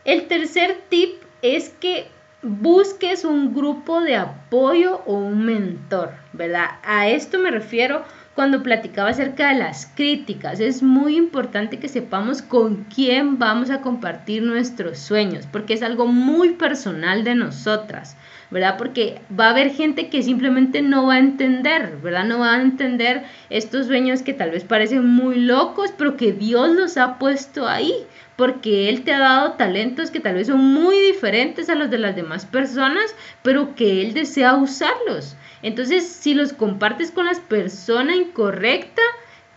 El 0.05 0.29
tercer 0.29 0.85
tip 0.89 1.21
es 1.43 1.71
que 1.81 2.09
busques 2.43 3.25
un 3.25 3.55
grupo 3.55 4.01
de 4.01 4.15
apoyo 4.15 5.03
o 5.07 5.15
un 5.15 5.45
mentor, 5.45 6.13
¿verdad? 6.33 6.79
A 6.85 7.09
esto 7.09 7.39
me 7.41 7.51
refiero 7.51 8.05
cuando 8.37 8.63
platicaba 8.63 9.11
acerca 9.11 9.49
de 9.49 9.59
las 9.59 9.87
críticas. 9.97 10.61
Es 10.61 10.83
muy 10.83 11.17
importante 11.17 11.81
que 11.81 11.89
sepamos 11.89 12.43
con 12.43 12.85
quién 12.85 13.39
vamos 13.39 13.71
a 13.71 13.81
compartir 13.81 14.43
nuestros 14.43 14.99
sueños, 14.99 15.47
porque 15.51 15.75
es 15.75 15.83
algo 15.83 16.07
muy 16.07 16.51
personal 16.51 17.25
de 17.25 17.35
nosotras. 17.35 18.17
¿Verdad? 18.51 18.77
Porque 18.79 19.21
va 19.39 19.47
a 19.47 19.51
haber 19.51 19.71
gente 19.71 20.09
que 20.09 20.23
simplemente 20.23 20.83
no 20.83 21.07
va 21.07 21.15
a 21.15 21.19
entender, 21.19 21.97
¿verdad? 22.03 22.25
No 22.25 22.41
va 22.41 22.55
a 22.55 22.63
entender 22.63 23.25
estos 23.51 23.87
sueños 23.87 24.23
que 24.23 24.33
tal 24.33 24.51
vez 24.51 24.65
parecen 24.65 25.07
muy 25.07 25.41
locos, 25.41 25.93
pero 25.97 26.17
que 26.17 26.33
Dios 26.33 26.71
los 26.71 26.97
ha 26.97 27.19
puesto 27.19 27.67
ahí, 27.67 27.93
porque 28.37 28.89
Él 28.89 29.03
te 29.03 29.13
ha 29.13 29.19
dado 29.19 29.53
talentos 29.53 30.11
que 30.11 30.21
tal 30.21 30.35
vez 30.35 30.47
son 30.47 30.61
muy 30.61 30.99
diferentes 30.99 31.69
a 31.69 31.75
los 31.75 31.91
de 31.91 31.99
las 31.99 32.15
demás 32.15 32.47
personas, 32.47 33.15
pero 33.43 33.75
que 33.75 34.03
Él 34.03 34.15
desea 34.15 34.55
usarlos. 34.55 35.37
Entonces, 35.63 36.07
si 36.07 36.35
los 36.35 36.53
compartes 36.53 37.11
con 37.11 37.27
las 37.27 37.41
personas 37.41 38.17
incorrecta, 38.17 39.03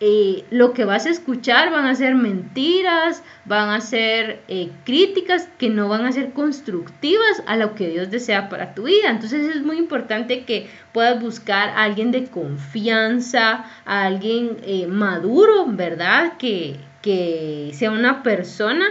eh, 0.01 0.45
lo 0.49 0.71
que 0.71 0.85
vas 0.85 1.05
a 1.05 1.09
escuchar 1.09 1.71
van 1.71 1.85
a 1.85 1.93
ser 1.93 2.15
mentiras, 2.15 3.21
van 3.43 3.69
a 3.69 3.81
ser 3.81 4.41
eh, 4.47 4.71
críticas 4.85 5.49
que 5.57 5.69
no 5.69 5.89
van 5.89 6.05
a 6.05 6.11
ser 6.13 6.31
constructivas 6.31 7.43
a 7.47 7.57
lo 7.57 7.75
que 7.75 7.89
Dios 7.89 8.09
desea 8.09 8.47
para 8.47 8.73
tu 8.73 8.83
vida. 8.83 9.09
Entonces 9.09 9.55
es 9.55 9.61
muy 9.61 9.77
importante 9.77 10.45
que 10.45 10.69
puedas 10.93 11.21
buscar 11.21 11.69
a 11.69 11.83
alguien 11.83 12.11
de 12.11 12.27
confianza, 12.27 13.65
a 13.85 14.05
alguien 14.05 14.57
eh, 14.63 14.87
maduro, 14.87 15.65
¿verdad? 15.67 16.37
Que, 16.37 16.77
que 17.01 17.71
sea 17.73 17.91
una 17.91 18.23
persona 18.23 18.85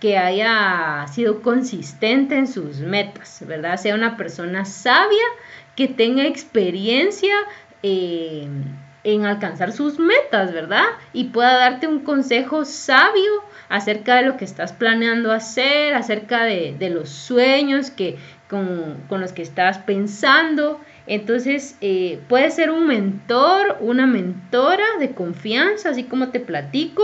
que 0.00 0.16
haya 0.16 1.06
sido 1.12 1.42
consistente 1.42 2.36
en 2.36 2.48
sus 2.48 2.78
metas, 2.80 3.44
¿verdad? 3.46 3.76
Sea 3.76 3.94
una 3.94 4.16
persona 4.16 4.64
sabia, 4.64 5.22
que 5.76 5.88
tenga 5.88 6.26
experiencia 6.26 7.34
en 9.04 9.24
alcanzar 9.24 9.72
sus 9.72 9.98
metas, 9.98 10.52
¿verdad? 10.52 10.84
Y 11.12 11.24
pueda 11.24 11.58
darte 11.58 11.86
un 11.86 12.00
consejo 12.00 12.64
sabio 12.64 13.42
acerca 13.68 14.16
de 14.16 14.22
lo 14.22 14.36
que 14.36 14.44
estás 14.44 14.72
planeando 14.72 15.32
hacer, 15.32 15.94
acerca 15.94 16.44
de, 16.44 16.90
los 16.90 17.08
sueños 17.08 17.90
que, 17.90 18.18
con, 18.48 18.98
los 19.10 19.32
que 19.32 19.42
estás 19.42 19.78
pensando. 19.78 20.80
Entonces, 21.06 21.76
eh, 21.80 22.20
puede 22.28 22.50
ser 22.50 22.70
un 22.70 22.86
mentor, 22.86 23.78
una 23.80 24.06
mentora 24.06 24.84
de 25.00 25.12
confianza, 25.12 25.90
así 25.90 26.04
como 26.04 26.28
te 26.28 26.38
platico, 26.38 27.02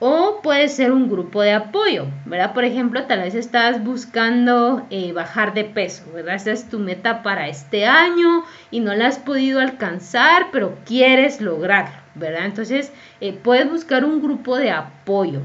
o 0.00 0.40
puede 0.42 0.68
ser 0.68 0.92
un 0.92 1.08
grupo 1.08 1.42
de 1.42 1.52
apoyo, 1.52 2.06
¿verdad? 2.26 2.52
Por 2.52 2.64
ejemplo, 2.64 3.04
tal 3.04 3.20
vez 3.20 3.34
estás 3.34 3.82
buscando 3.82 4.86
eh, 4.90 5.12
bajar 5.12 5.54
de 5.54 5.64
peso, 5.64 6.04
¿verdad? 6.12 6.34
Esa 6.34 6.52
es 6.52 6.68
tu 6.68 6.78
meta 6.78 7.22
para 7.22 7.48
este 7.48 7.86
año 7.86 8.44
y 8.70 8.80
no 8.80 8.94
la 8.94 9.06
has 9.06 9.18
podido 9.18 9.60
alcanzar, 9.60 10.48
pero 10.52 10.76
quieres 10.84 11.40
lograrlo, 11.40 11.96
¿verdad? 12.14 12.46
Entonces, 12.46 12.92
eh, 13.20 13.32
puedes 13.32 13.70
buscar 13.70 14.04
un 14.04 14.20
grupo 14.20 14.56
de 14.56 14.70
apoyo 14.70 15.40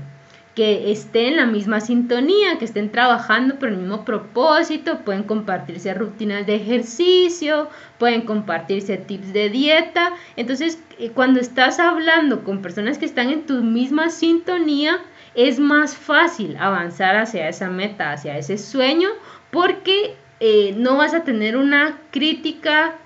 que 0.59 0.91
estén 0.91 1.27
en 1.27 1.35
la 1.37 1.45
misma 1.45 1.79
sintonía, 1.79 2.57
que 2.59 2.65
estén 2.65 2.91
trabajando 2.91 3.57
por 3.59 3.69
el 3.69 3.77
mismo 3.77 4.03
propósito, 4.03 5.05
pueden 5.05 5.23
compartirse 5.23 5.93
rutinas 5.93 6.45
de 6.45 6.55
ejercicio, 6.55 7.69
pueden 7.97 8.23
compartirse 8.23 8.97
tips 8.97 9.31
de 9.31 9.49
dieta. 9.49 10.11
Entonces, 10.35 10.83
eh, 10.97 11.11
cuando 11.11 11.39
estás 11.39 11.79
hablando 11.79 12.43
con 12.43 12.61
personas 12.61 12.97
que 12.97 13.05
están 13.05 13.29
en 13.29 13.45
tu 13.45 13.63
misma 13.63 14.09
sintonía, 14.09 14.99
es 15.33 15.61
más 15.61 15.95
fácil 15.95 16.57
avanzar 16.57 17.15
hacia 17.15 17.47
esa 17.47 17.69
meta, 17.69 18.11
hacia 18.11 18.37
ese 18.37 18.57
sueño, 18.57 19.07
porque 19.51 20.17
eh, 20.41 20.73
no 20.75 20.97
vas 20.97 21.13
a 21.13 21.23
tener 21.23 21.55
una 21.55 22.01
crítica 22.11 22.97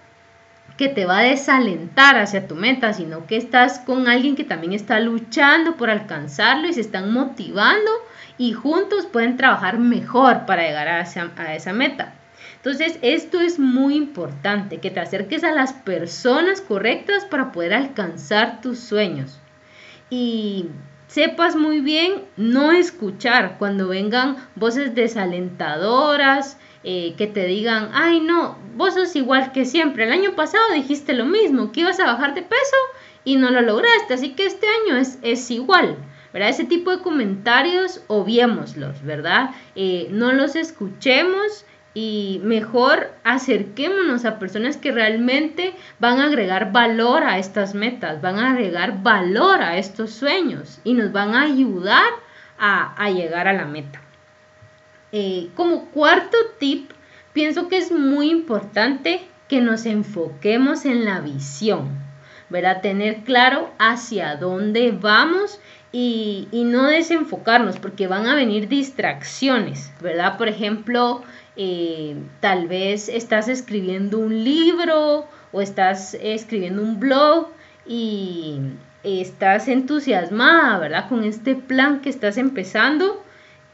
que 0.78 0.90
te 0.90 1.06
va 1.06 1.20
a 1.20 1.24
desalentar 1.24 2.18
hacia 2.18 2.48
tu 2.48 2.56
meta, 2.56 2.94
sino 2.94 3.28
que 3.28 3.38
estás 3.38 3.80
con 3.80 4.08
alguien 4.08 4.36
que 4.36 4.44
también 4.44 4.74
está 4.74 5.00
luchando 5.00 5.78
por 5.78 5.90
alcanzarlo 5.90 6.68
y 6.68 6.74
se 6.74 6.82
están 6.82 7.14
motivando 7.14 7.92
y 8.38 8.54
juntos 8.54 9.06
pueden 9.06 9.38
trabajar 9.38 9.78
mejor 9.78 10.46
para 10.46 10.64
llegar 10.64 10.88
a 10.88 11.02
esa, 11.02 11.74
meta. 11.74 12.14
Entonces, 12.56 12.98
esto 13.02 13.42
es 13.42 13.60
muy 13.60 13.96
importante, 13.96 14.80
que 14.80 14.90
te 14.90 15.00
acerques 15.00 15.44
a 15.44 15.52
las 15.52 15.74
personas 15.74 16.62
correctas 16.62 17.26
para 17.26 17.52
poder 17.52 17.74
alcanzar 17.74 18.62
tus 18.62 18.80
sueños. 18.80 19.40
Y 20.10 20.70
sepas 21.08 21.56
muy 21.56 21.82
bien 21.82 22.24
no 22.38 22.72
escuchar 22.72 23.58
cuando 23.60 23.90
vengan 23.90 24.38
voces 24.56 24.96
desalentadoras, 24.96 26.58
eh, 26.84 27.14
que 27.18 27.28
te 27.28 27.46
digan, 27.46 27.90
ay 27.94 28.20
no, 28.20 28.58
vos 28.76 28.94
sos 28.94 29.16
igual 29.16 29.52
que 29.52 29.66
siempre, 29.66 30.04
el 30.04 30.12
año 30.12 30.36
pasado 30.36 30.64
dijiste 30.74 31.14
lo 31.14 31.26
mismo, 31.26 31.72
que 31.72 31.82
ibas 31.82 32.00
a 32.00 32.06
bajar 32.06 32.34
de 32.34 32.42
peso 32.42 32.78
y 33.24 33.38
no 33.38 33.52
lo 33.52 33.62
lograste, 33.62 34.14
así 34.14 34.34
que 34.34 34.46
este 34.46 34.68
año 34.68 34.98
es, 34.98 35.20
es 35.22 35.50
igual. 35.52 35.98
¿verdad? 36.34 36.50
Ese 36.50 36.66
tipo 36.66 36.90
de 36.90 37.04
comentarios, 37.04 38.02
obviémoslos, 38.08 39.04
¿verdad? 39.04 39.52
Eh, 39.76 40.08
no 40.10 40.34
los 40.34 40.56
escuchemos 40.56 41.64
y 41.94 42.42
mejor 42.44 43.12
acerquémonos 43.24 44.26
a 44.26 44.40
personas 44.40 44.78
que 44.78 44.92
realmente 44.92 45.76
van 46.00 46.20
a 46.20 46.26
agregar 46.26 46.72
valor 46.72 47.24
a 47.24 47.38
estas 47.38 47.76
metas, 47.76 48.20
van 48.22 48.40
a 48.40 48.52
agregar 48.52 49.04
valor 49.04 49.62
a 49.62 49.78
estos 49.78 50.12
sueños 50.12 50.80
y 50.84 50.94
nos 50.94 51.12
van 51.12 51.36
a 51.36 51.44
ayudar 51.44 52.10
a, 52.58 52.96
a 52.96 53.12
llegar 53.12 53.48
a 53.48 53.54
la 53.54 53.66
meta. 53.66 54.03
Eh, 55.16 55.50
como 55.54 55.92
cuarto 55.92 56.36
tip, 56.58 56.90
pienso 57.34 57.68
que 57.68 57.78
es 57.78 57.92
muy 57.92 58.32
importante 58.32 59.22
que 59.48 59.62
nos 59.62 59.86
enfoquemos 59.86 60.86
en 60.86 61.06
la 61.06 61.20
visión, 61.20 62.00
¿verdad? 62.50 62.82
Tener 62.82 63.18
claro 63.18 63.70
hacia 63.78 64.38
dónde 64.38 64.90
vamos 64.90 65.60
y, 65.92 66.48
no 66.52 66.88
desenfocarnos, 66.88 67.78
porque 67.78 68.08
van 68.08 68.26
a 68.26 68.34
venir 68.34 68.68
distracciones, 68.68 69.92
¿verdad? 70.02 70.36
Por 70.40 70.48
ejemplo, 70.48 71.22
eh, 71.58 72.16
tal 72.40 72.68
vez 72.68 73.08
estás 73.08 73.50
escribiendo 73.50 74.18
un 74.18 74.44
libro 74.44 75.28
o 75.52 75.62
estás 75.62 76.16
escribiendo 76.16 76.82
un 76.82 77.00
blog 77.00 77.50
y 77.86 78.58
estás 79.04 79.68
entusiasmada, 79.68 80.80
¿verdad? 80.80 81.08
Con 81.08 81.24
este 81.24 81.54
plan 81.54 82.02
que 82.02 82.10
estás 82.10 82.38
empezando 82.38 83.24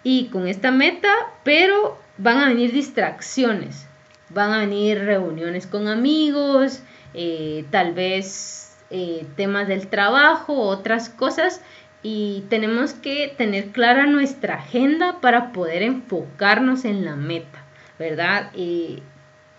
y 0.04 0.28
con 0.28 0.48
esta 0.48 0.72
meta, 0.72 1.10
pero 1.44 1.98
van 2.18 2.38
a 2.38 2.48
venir 2.50 2.72
distracciones, 2.72 3.88
van 4.30 4.52
a 4.52 4.60
venir 4.60 5.00
reuniones 5.00 5.68
con 5.68 5.88
amigos, 5.88 6.82
eh, 7.14 7.66
tal 7.72 7.94
vez 7.94 8.78
eh, 8.90 9.26
temas 9.36 9.68
del 9.68 9.88
trabajo, 9.88 10.54
otras 10.54 11.10
cosas, 11.10 11.62
y 12.02 12.46
tenemos 12.50 12.94
que 12.94 13.34
tener 13.38 13.70
clara 13.70 14.06
nuestra 14.06 14.56
agenda 14.56 15.20
para 15.20 15.52
poder 15.52 15.84
enfocarnos 15.84 16.86
en 16.86 17.04
la 17.04 17.16
meta, 17.16 17.64
¿verdad? 17.98 18.52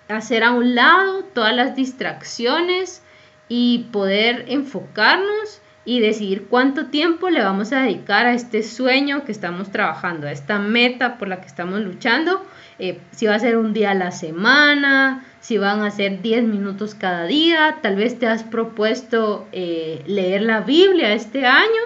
Hacer 0.09 0.45
a 0.45 0.53
un 0.53 0.75
lado 0.75 1.25
todas 1.35 1.55
las 1.55 1.77
distracciones 1.77 3.03
y 3.49 3.89
poder 3.93 4.47
enfocarnos 4.49 5.61
y 5.91 5.99
decidir 5.99 6.47
cuánto 6.49 6.87
tiempo 6.87 7.31
le 7.31 7.43
vamos 7.43 7.73
a 7.73 7.83
dedicar 7.83 8.25
a 8.25 8.33
este 8.33 8.63
sueño 8.63 9.25
que 9.25 9.33
estamos 9.33 9.73
trabajando, 9.73 10.29
a 10.29 10.31
esta 10.31 10.61
meta 10.61 11.19
por 11.19 11.27
la 11.27 11.41
que 11.41 11.49
estamos 11.49 11.81
luchando. 11.81 12.47
Eh, 12.79 13.01
si 13.11 13.27
va 13.27 13.35
a 13.35 13.41
ser 13.41 13.57
un 13.57 13.73
día 13.73 13.91
a 13.91 13.95
la 13.95 14.13
semana, 14.13 15.25
si 15.41 15.59
van 15.59 15.83
a 15.83 15.91
ser 15.91 16.23
10 16.23 16.45
minutos 16.45 16.95
cada 16.95 17.25
día, 17.25 17.79
tal 17.83 17.97
vez 17.97 18.21
te 18.21 18.29
has 18.29 18.45
propuesto 18.45 19.49
eh, 19.51 20.05
leer 20.07 20.43
la 20.43 20.61
Biblia 20.61 21.13
este 21.13 21.45
año, 21.45 21.83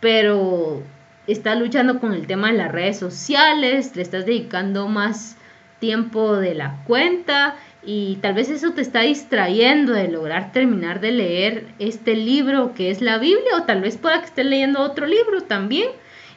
pero 0.00 0.82
estás 1.26 1.58
luchando 1.58 1.98
con 1.98 2.12
el 2.12 2.26
tema 2.26 2.48
de 2.48 2.58
las 2.58 2.70
redes 2.70 2.98
sociales, 2.98 3.96
le 3.96 4.02
estás 4.02 4.26
dedicando 4.26 4.86
más 4.86 5.38
tiempo 5.78 6.36
de 6.36 6.54
la 6.54 6.82
cuenta 6.86 7.56
y 7.84 8.16
tal 8.16 8.34
vez 8.34 8.50
eso 8.50 8.72
te 8.72 8.82
está 8.82 9.02
distrayendo 9.02 9.92
de 9.92 10.08
lograr 10.08 10.52
terminar 10.52 11.00
de 11.00 11.12
leer 11.12 11.66
este 11.78 12.16
libro 12.16 12.74
que 12.74 12.90
es 12.90 13.00
la 13.00 13.18
Biblia 13.18 13.56
o 13.56 13.62
tal 13.62 13.80
vez 13.80 13.96
pueda 13.96 14.20
que 14.20 14.26
estés 14.26 14.46
leyendo 14.46 14.80
otro 14.80 15.06
libro 15.06 15.42
también, 15.42 15.88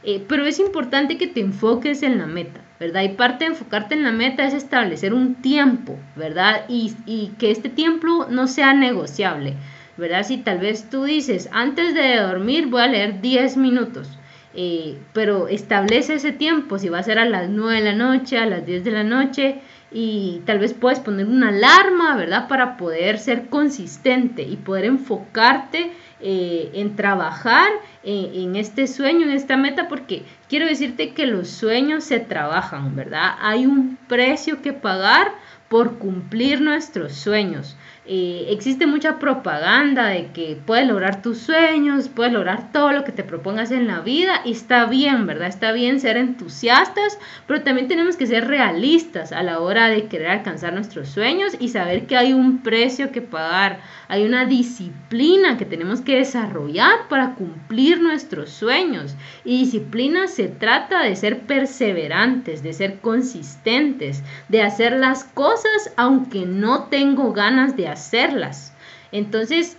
eh, 0.04 0.24
pero 0.28 0.46
es 0.46 0.60
importante 0.60 1.18
que 1.18 1.28
te 1.28 1.42
enfoques 1.42 2.04
en 2.04 2.20
la 2.20 2.28
meta, 2.28 2.62
¿verdad? 2.80 3.02
Y 3.02 3.10
parte 3.10 3.46
de 3.46 3.52
enfocarte 3.52 3.96
en 3.96 4.04
la 4.04 4.12
meta 4.12 4.46
es 4.46 4.54
establecer 4.54 5.14
un 5.14 5.36
tiempo, 5.36 5.98
¿verdad? 6.16 6.66
Y, 6.70 6.94
y 7.08 7.32
que 7.40 7.50
este 7.50 7.70
tiempo 7.70 8.28
no 8.30 8.48
sea 8.48 8.74
negociable, 8.74 9.56
¿verdad? 9.98 10.24
Si 10.24 10.38
tal 10.38 10.60
vez 10.60 10.90
tú 10.90 11.04
dices, 11.04 11.50
antes 11.52 11.96
de 11.96 12.18
dormir 12.18 12.68
voy 12.68 12.82
a 12.82 12.88
leer 12.88 13.22
10 13.22 13.58
minutos. 13.58 14.19
Eh, 14.56 14.98
pero 15.14 15.48
establece 15.48 16.16
ese 16.16 16.32
tiempo, 16.32 16.80
si 16.80 16.90
va 16.90 17.00
a 17.00 17.04
ser 17.04 17.20
a 17.20 17.26
las 17.26 17.50
9 17.50 17.76
de 17.76 17.86
la 17.86 17.96
noche, 17.96 18.38
a 18.38 18.46
las 18.46 18.66
10 18.66 18.84
de 18.84 18.92
la 18.92 19.04
noche, 19.04 19.62
y 19.92 20.42
tal 20.46 20.60
vez 20.60 20.74
puedes 20.74 21.00
poner 21.00 21.26
una 21.26 21.50
alarma, 21.50 22.16
¿verdad? 22.16 22.48
Para 22.48 22.78
poder 22.78 23.20
ser 23.20 23.48
consistente 23.48 24.44
y 24.44 24.56
poder 24.56 24.86
enfocarte 24.86 25.92
eh, 26.22 26.72
en 26.74 26.96
trabajar 26.96 27.70
eh, 28.04 28.32
en 28.36 28.56
este 28.56 28.88
sueño, 28.88 29.24
en 29.24 29.32
esta 29.32 29.58
meta, 29.58 29.88
porque 29.88 30.24
quiero 30.48 30.66
decirte 30.66 31.14
que 31.14 31.26
los 31.26 31.50
sueños 31.50 32.04
se 32.04 32.20
trabajan, 32.20 32.96
¿verdad? 32.96 33.36
Hay 33.40 33.66
un 33.66 33.98
precio 34.08 34.62
que 34.62 34.74
pagar 34.74 35.32
por 35.70 35.98
cumplir 35.98 36.62
nuestros 36.62 37.14
sueños. 37.14 37.78
Eh, 38.12 38.48
existe 38.50 38.88
mucha 38.88 39.20
propaganda 39.20 40.08
de 40.08 40.32
que 40.32 40.58
puedes 40.66 40.88
lograr 40.88 41.22
tus 41.22 41.38
sueños, 41.38 42.10
puedes 42.10 42.34
lograr 42.34 42.72
todo 42.72 42.92
lo 42.92 43.04
que 43.04 43.12
te 43.12 43.24
propongas 43.24 43.70
en 43.70 43.86
la 43.86 44.00
vida 44.00 44.42
y 44.44 44.54
está 44.54 44.86
bien, 44.86 45.28
¿verdad? 45.28 45.48
Está 45.48 45.74
bien 45.74 46.00
ser 46.00 46.18
entusiastas, 46.18 47.20
pero 47.46 47.62
también 47.62 47.88
tenemos 47.88 48.18
que 48.18 48.26
ser 48.26 48.48
realistas 48.48 49.32
a 49.32 49.44
la 49.44 49.60
hora 49.60 49.90
de 49.90 50.08
querer 50.08 50.30
alcanzar 50.30 50.74
nuestros 50.74 51.08
sueños 51.10 51.56
y 51.60 51.70
saber 51.70 52.08
que 52.08 52.18
hay 52.18 52.34
un 52.34 52.64
precio 52.64 53.12
que 53.12 53.22
pagar, 53.22 53.80
hay 54.08 54.26
una 54.26 54.46
disciplina 54.46 55.60
que 55.60 55.66
tenemos 55.66 56.02
que 56.02 56.16
desarrollar 56.16 57.08
para 57.10 57.36
cumplir 57.36 58.02
nuestros 58.02 58.50
sueños. 58.50 59.14
Y 59.46 59.60
disciplina 59.60 60.28
se 60.28 60.48
trata 60.48 61.04
de 61.04 61.16
ser 61.16 61.42
perseverantes, 61.42 62.64
de 62.64 62.74
ser 62.74 63.02
consistentes, 63.02 64.24
de 64.48 64.64
hacer 64.64 64.94
las 64.94 65.26
cosas 65.26 65.94
aunque 65.96 66.48
no 66.48 66.86
tengo 66.86 67.34
ganas 67.34 67.78
de 67.78 67.88
hacer 67.88 67.99
hacerlas. 68.00 68.74
Entonces, 69.12 69.78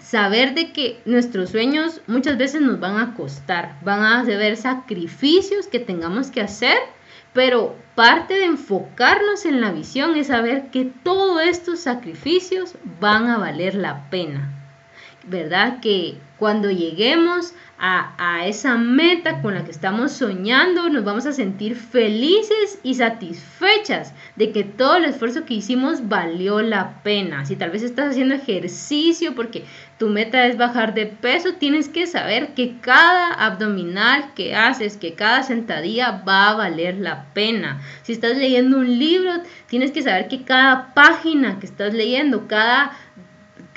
saber 0.00 0.54
de 0.54 0.72
que 0.72 1.00
nuestros 1.04 1.50
sueños 1.50 2.00
muchas 2.06 2.38
veces 2.38 2.60
nos 2.60 2.80
van 2.80 2.98
a 2.98 3.14
costar, 3.14 3.76
van 3.82 4.02
a 4.02 4.20
haber 4.20 4.56
sacrificios 4.56 5.66
que 5.66 5.80
tengamos 5.80 6.30
que 6.30 6.40
hacer, 6.40 6.78
pero 7.32 7.76
parte 7.94 8.34
de 8.34 8.44
enfocarnos 8.44 9.44
en 9.44 9.60
la 9.60 9.72
visión 9.72 10.16
es 10.16 10.28
saber 10.28 10.70
que 10.70 10.84
todos 10.84 11.42
estos 11.42 11.80
sacrificios 11.80 12.74
van 13.00 13.28
a 13.28 13.38
valer 13.38 13.74
la 13.74 14.10
pena. 14.10 14.59
¿Verdad? 15.24 15.80
Que 15.80 16.16
cuando 16.38 16.70
lleguemos 16.70 17.54
a, 17.82 18.46
esa 18.46 18.76
meta 18.76 19.40
con 19.40 19.54
la 19.54 19.64
que 19.64 19.70
estamos 19.70 20.12
soñando, 20.12 20.90
nos 20.90 21.02
vamos 21.02 21.24
a 21.24 21.32
sentir 21.32 21.76
felices 21.76 22.78
y 22.82 22.94
satisfechas 22.94 24.12
de 24.36 24.52
que 24.52 24.64
todo 24.64 24.96
el 24.96 25.06
esfuerzo 25.06 25.46
que 25.46 25.54
hicimos 25.54 26.08
valió 26.08 26.60
la 26.60 27.02
pena. 27.02 27.46
Si 27.46 27.56
tal 27.56 27.70
vez 27.70 27.82
estás 27.82 28.10
haciendo 28.10 28.34
ejercicio 28.34 29.34
porque 29.34 29.64
tu 29.98 30.08
meta 30.08 30.46
es 30.46 30.58
bajar 30.58 30.92
de 30.92 31.06
peso, 31.06 31.54
tienes 31.54 31.88
que 31.88 32.06
saber 32.06 32.54
que 32.54 32.78
cada 32.80 33.32
abdominal 33.32 34.34
que 34.34 34.54
haces, 34.54 34.98
que 34.98 35.14
cada 35.14 35.42
sentadilla 35.42 36.22
va 36.26 36.50
a 36.50 36.54
valer 36.56 36.98
la 36.98 37.32
pena. 37.32 37.80
Si 38.02 38.12
estás 38.12 38.36
leyendo 38.36 38.78
un 38.78 38.98
libro, 38.98 39.32
tienes 39.68 39.90
que 39.90 40.02
saber 40.02 40.28
que 40.28 40.44
cada 40.44 40.92
página 40.92 41.58
que 41.58 41.66
estás 41.66 41.94
leyendo, 41.94 42.46
cada 42.46 42.92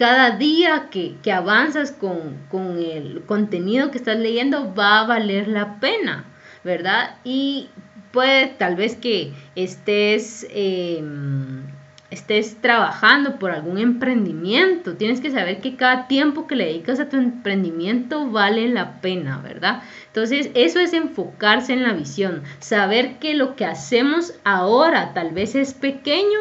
cada 0.03 0.31
día 0.31 0.89
que, 0.91 1.31
avanzas 1.31 1.93
con, 1.93 2.77
el 2.77 3.23
contenido 3.25 3.89
que 3.89 3.97
estás 3.97 4.19
leyendo 4.19 4.75
va 4.75 4.99
a 4.99 5.07
valer 5.07 5.47
la 5.47 5.79
pena, 5.79 6.25
¿verdad? 6.65 7.15
Y 7.23 7.69
puede 8.11 8.47
tal 8.47 8.75
vez 8.75 8.97
que 8.97 9.31
estés, 9.55 10.45
em, 10.49 11.63
estés 12.09 12.57
trabajando 12.59 13.39
por 13.39 13.51
algún 13.51 13.77
emprendimiento. 13.77 14.97
Tienes 14.97 15.21
que 15.21 15.31
saber 15.31 15.61
que 15.61 15.77
cada 15.77 16.09
tiempo 16.09 16.47
que 16.47 16.57
le 16.57 16.65
dedicas 16.65 16.99
a 16.99 17.07
tu 17.07 17.15
emprendimiento 17.15 18.29
vale 18.29 18.67
la 18.67 18.99
pena, 18.99 19.37
¿verdad? 19.41 19.83
Entonces, 20.07 20.49
eso 20.53 20.81
es 20.81 20.91
enfocarse 20.91 21.71
en 21.71 21.83
la 21.83 21.93
visión, 21.93 22.43
saber 22.59 23.19
que 23.19 23.35
lo 23.35 23.55
que 23.55 23.63
hacemos 23.63 24.33
ahora 24.43 25.13
tal 25.13 25.31
vez 25.31 25.55
es 25.55 25.73
pequeño, 25.73 26.39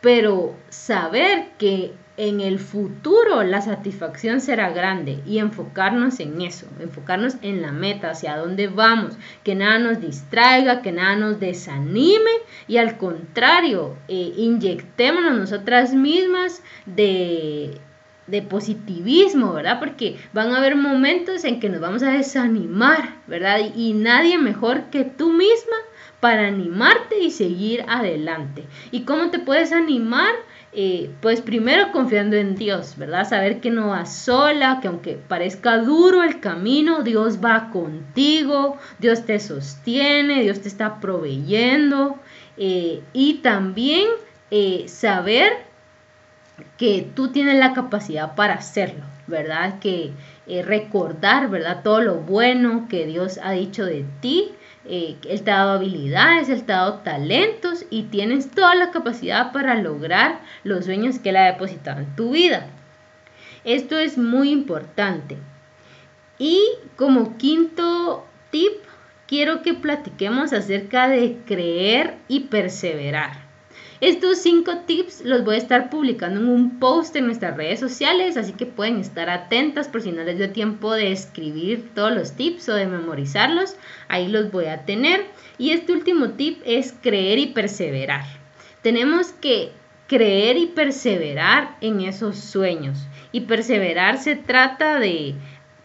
pero 0.00 0.56
saber 0.70 1.48
que 1.58 1.92
en 2.16 2.40
el 2.40 2.58
futuro 2.58 3.42
la 3.42 3.60
satisfacción 3.60 4.40
será 4.40 4.70
grande 4.70 5.18
y 5.26 5.38
enfocarnos 5.38 6.20
en 6.20 6.40
eso, 6.42 6.66
enfocarnos 6.78 7.36
en 7.42 7.60
la 7.60 7.72
meta, 7.72 8.10
hacia 8.10 8.36
dónde 8.36 8.68
vamos, 8.68 9.16
que 9.42 9.54
nada 9.54 9.78
nos 9.78 10.00
distraiga, 10.00 10.80
que 10.80 10.92
nada 10.92 11.16
nos 11.16 11.40
desanime 11.40 12.30
y 12.68 12.76
al 12.76 12.98
contrario, 12.98 13.96
eh, 14.08 14.32
inyectémonos 14.36 15.36
nosotras 15.36 15.92
mismas 15.92 16.62
de, 16.86 17.80
de 18.28 18.42
positivismo, 18.42 19.52
¿verdad? 19.52 19.80
Porque 19.80 20.16
van 20.32 20.52
a 20.52 20.58
haber 20.58 20.76
momentos 20.76 21.44
en 21.44 21.58
que 21.58 21.68
nos 21.68 21.80
vamos 21.80 22.04
a 22.04 22.10
desanimar, 22.10 23.16
¿verdad? 23.26 23.58
Y, 23.74 23.90
y 23.90 23.92
nadie 23.92 24.38
mejor 24.38 24.84
que 24.84 25.04
tú 25.04 25.32
misma 25.32 25.76
para 26.20 26.46
animarte 26.46 27.18
y 27.18 27.30
seguir 27.30 27.84
adelante. 27.88 28.64
¿Y 28.92 29.02
cómo 29.02 29.30
te 29.30 29.40
puedes 29.40 29.72
animar? 29.72 30.32
Eh, 30.76 31.10
pues 31.20 31.40
primero 31.40 31.92
confiando 31.92 32.34
en 32.34 32.56
Dios, 32.56 32.94
¿verdad? 32.96 33.28
Saber 33.28 33.60
que 33.60 33.70
no 33.70 33.90
vas 33.90 34.12
sola, 34.12 34.80
que 34.82 34.88
aunque 34.88 35.14
parezca 35.14 35.78
duro 35.78 36.24
el 36.24 36.40
camino, 36.40 37.02
Dios 37.02 37.38
va 37.42 37.70
contigo, 37.70 38.76
Dios 38.98 39.24
te 39.24 39.38
sostiene, 39.38 40.42
Dios 40.42 40.62
te 40.62 40.68
está 40.68 40.98
proveyendo. 40.98 42.18
Eh, 42.56 43.02
y 43.12 43.34
también 43.34 44.08
eh, 44.50 44.86
saber 44.88 45.52
que 46.76 47.08
tú 47.14 47.28
tienes 47.28 47.56
la 47.58 47.72
capacidad 47.72 48.34
para 48.34 48.54
hacerlo, 48.54 49.04
¿verdad? 49.28 49.78
Que 49.78 50.12
recordar, 50.64 51.50
¿verdad? 51.50 51.82
Todo 51.84 52.00
lo 52.00 52.16
bueno 52.16 52.88
que 52.88 53.06
Dios 53.06 53.38
ha 53.42 53.52
dicho 53.52 53.84
de 53.84 54.04
ti 54.20 54.50
eh, 54.86 55.16
él 55.28 55.42
te 55.42 55.50
ha 55.50 55.58
dado 55.58 55.72
habilidades, 55.72 56.48
Él 56.50 56.64
te 56.64 56.72
ha 56.72 56.78
dado 56.78 56.94
talentos 57.00 57.86
y 57.88 58.04
tienes 58.04 58.50
toda 58.50 58.74
la 58.74 58.90
capacidad 58.90 59.52
para 59.52 59.76
lograr 59.76 60.40
los 60.62 60.84
sueños 60.84 61.18
que 61.18 61.30
Él 61.30 61.36
ha 61.36 61.46
depositado 61.46 62.00
en 62.00 62.14
tu 62.16 62.32
vida. 62.32 62.66
Esto 63.64 63.98
es 63.98 64.18
muy 64.18 64.50
importante. 64.50 65.38
Y 66.38 66.62
como 66.96 67.38
quinto 67.38 68.26
tip, 68.50 68.72
quiero 69.26 69.62
que 69.62 69.72
platiquemos 69.72 70.52
acerca 70.52 71.08
de 71.08 71.38
creer 71.46 72.16
y 72.28 72.40
perseverar. 72.40 73.43
Estos 74.00 74.38
cinco 74.38 74.78
tips 74.86 75.24
los 75.24 75.44
voy 75.44 75.54
a 75.54 75.58
estar 75.58 75.88
publicando 75.88 76.40
en 76.40 76.48
un 76.48 76.78
post 76.80 77.14
en 77.16 77.26
nuestras 77.26 77.56
redes 77.56 77.80
sociales, 77.80 78.36
así 78.36 78.52
que 78.52 78.66
pueden 78.66 78.98
estar 78.98 79.30
atentas 79.30 79.88
por 79.88 80.02
si 80.02 80.10
no 80.10 80.24
les 80.24 80.36
dio 80.36 80.50
tiempo 80.50 80.92
de 80.92 81.12
escribir 81.12 81.90
todos 81.94 82.12
los 82.12 82.32
tips 82.32 82.68
o 82.68 82.74
de 82.74 82.86
memorizarlos, 82.86 83.76
ahí 84.08 84.28
los 84.28 84.50
voy 84.50 84.66
a 84.66 84.84
tener. 84.84 85.26
Y 85.58 85.70
este 85.70 85.92
último 85.92 86.30
tip 86.30 86.60
es 86.64 86.92
creer 87.02 87.38
y 87.38 87.46
perseverar. 87.46 88.24
Tenemos 88.82 89.32
que 89.32 89.70
creer 90.08 90.56
y 90.56 90.66
perseverar 90.66 91.76
en 91.80 92.00
esos 92.00 92.36
sueños. 92.38 92.98
Y 93.32 93.42
perseverar 93.42 94.18
se 94.18 94.36
trata 94.36 94.98
de 94.98 95.34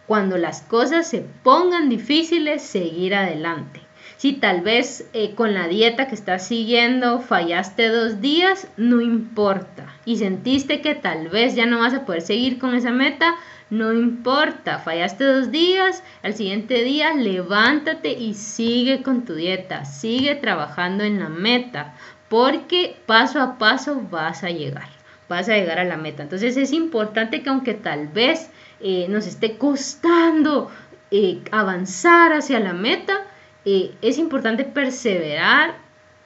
cuando 0.06 0.36
las 0.36 0.62
cosas 0.62 1.08
se 1.08 1.24
pongan 1.42 1.88
difíciles, 1.88 2.62
seguir 2.62 3.14
adelante. 3.14 3.80
Si 4.20 4.34
tal 4.34 4.60
vez 4.60 5.08
eh, 5.14 5.34
con 5.34 5.54
la 5.54 5.66
dieta 5.66 6.06
que 6.06 6.14
estás 6.14 6.46
siguiendo 6.46 7.20
fallaste 7.20 7.88
dos 7.88 8.20
días, 8.20 8.68
no 8.76 9.00
importa. 9.00 9.86
Y 10.04 10.18
sentiste 10.18 10.82
que 10.82 10.94
tal 10.94 11.28
vez 11.28 11.54
ya 11.54 11.64
no 11.64 11.78
vas 11.78 11.94
a 11.94 12.04
poder 12.04 12.20
seguir 12.20 12.58
con 12.58 12.74
esa 12.74 12.90
meta, 12.90 13.36
no 13.70 13.94
importa. 13.94 14.78
Fallaste 14.78 15.24
dos 15.24 15.50
días, 15.50 16.02
al 16.22 16.34
siguiente 16.34 16.84
día 16.84 17.14
levántate 17.14 18.12
y 18.12 18.34
sigue 18.34 19.02
con 19.02 19.24
tu 19.24 19.36
dieta. 19.36 19.86
Sigue 19.86 20.34
trabajando 20.34 21.02
en 21.02 21.18
la 21.18 21.30
meta, 21.30 21.94
porque 22.28 22.96
paso 23.06 23.40
a 23.40 23.56
paso 23.56 24.02
vas 24.10 24.44
a 24.44 24.50
llegar. 24.50 24.90
Vas 25.30 25.48
a 25.48 25.56
llegar 25.56 25.78
a 25.78 25.84
la 25.84 25.96
meta. 25.96 26.24
Entonces 26.24 26.58
es 26.58 26.74
importante 26.74 27.42
que 27.42 27.48
aunque 27.48 27.72
tal 27.72 28.08
vez 28.08 28.50
eh, 28.80 29.06
nos 29.08 29.26
esté 29.26 29.56
costando 29.56 30.70
eh, 31.10 31.40
avanzar 31.52 32.34
hacia 32.34 32.60
la 32.60 32.74
meta, 32.74 33.24
eh, 33.64 33.92
es 34.02 34.18
importante 34.18 34.64
perseverar 34.64 35.74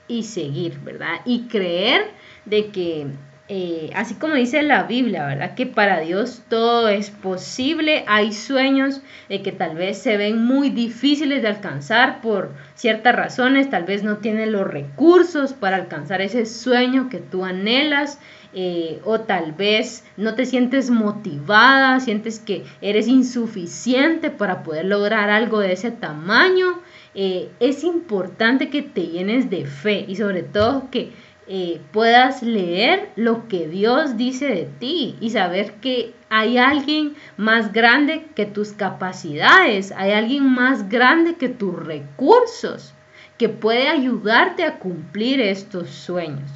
y 0.08 0.24
seguir, 0.24 0.78
¿verdad? 0.80 1.20
Y 1.24 1.48
creer 1.48 2.06
de 2.44 2.68
que, 2.68 3.06
eh, 3.48 3.90
así 3.94 4.14
como 4.14 4.34
dice 4.34 4.62
la 4.62 4.84
Biblia, 4.84 5.26
¿verdad? 5.26 5.54
Que 5.54 5.66
para 5.66 6.00
Dios 6.00 6.42
todo 6.48 6.88
es 6.88 7.10
posible. 7.10 8.04
Hay 8.06 8.32
sueños 8.32 9.00
que 9.28 9.52
tal 9.52 9.76
vez 9.76 9.98
se 9.98 10.16
ven 10.16 10.44
muy 10.44 10.70
difíciles 10.70 11.42
de 11.42 11.48
alcanzar 11.48 12.20
por 12.20 12.52
ciertas 12.74 13.14
razones, 13.14 13.70
tal 13.70 13.84
vez 13.84 14.02
no 14.02 14.18
tienen 14.18 14.52
los 14.52 14.66
recursos 14.66 15.54
para 15.54 15.76
alcanzar 15.76 16.20
ese 16.20 16.46
sueño 16.46 17.08
que 17.08 17.18
tú 17.18 17.44
anhelas. 17.44 18.18
Eh, 18.56 19.00
o 19.02 19.18
tal 19.18 19.50
vez 19.50 20.04
no 20.16 20.36
te 20.36 20.46
sientes 20.46 20.88
motivada, 20.88 21.98
sientes 21.98 22.38
que 22.38 22.64
eres 22.80 23.08
insuficiente 23.08 24.30
para 24.30 24.62
poder 24.62 24.84
lograr 24.84 25.28
algo 25.28 25.58
de 25.58 25.72
ese 25.72 25.90
tamaño. 25.90 26.80
Eh, 27.14 27.50
es 27.60 27.84
importante 27.84 28.70
que 28.70 28.82
te 28.82 29.02
llenes 29.02 29.48
de 29.48 29.66
fe 29.66 30.04
y 30.08 30.16
sobre 30.16 30.42
todo 30.42 30.90
que 30.90 31.12
eh, 31.46 31.80
puedas 31.92 32.42
leer 32.42 33.10
lo 33.16 33.48
que 33.48 33.68
Dios 33.68 34.16
dice 34.16 34.46
de 34.46 34.68
ti 34.78 35.16
y 35.20 35.30
saber 35.30 35.74
que 35.74 36.14
hay 36.30 36.56
alguien 36.58 37.14
más 37.36 37.72
grande 37.72 38.24
que 38.34 38.46
tus 38.46 38.72
capacidades, 38.72 39.92
hay 39.92 40.12
alguien 40.12 40.44
más 40.44 40.88
grande 40.88 41.34
que 41.34 41.50
tus 41.50 41.76
recursos 41.76 42.94
que 43.38 43.48
puede 43.48 43.88
ayudarte 43.88 44.64
a 44.64 44.78
cumplir 44.78 45.40
estos 45.40 45.90
sueños, 45.90 46.50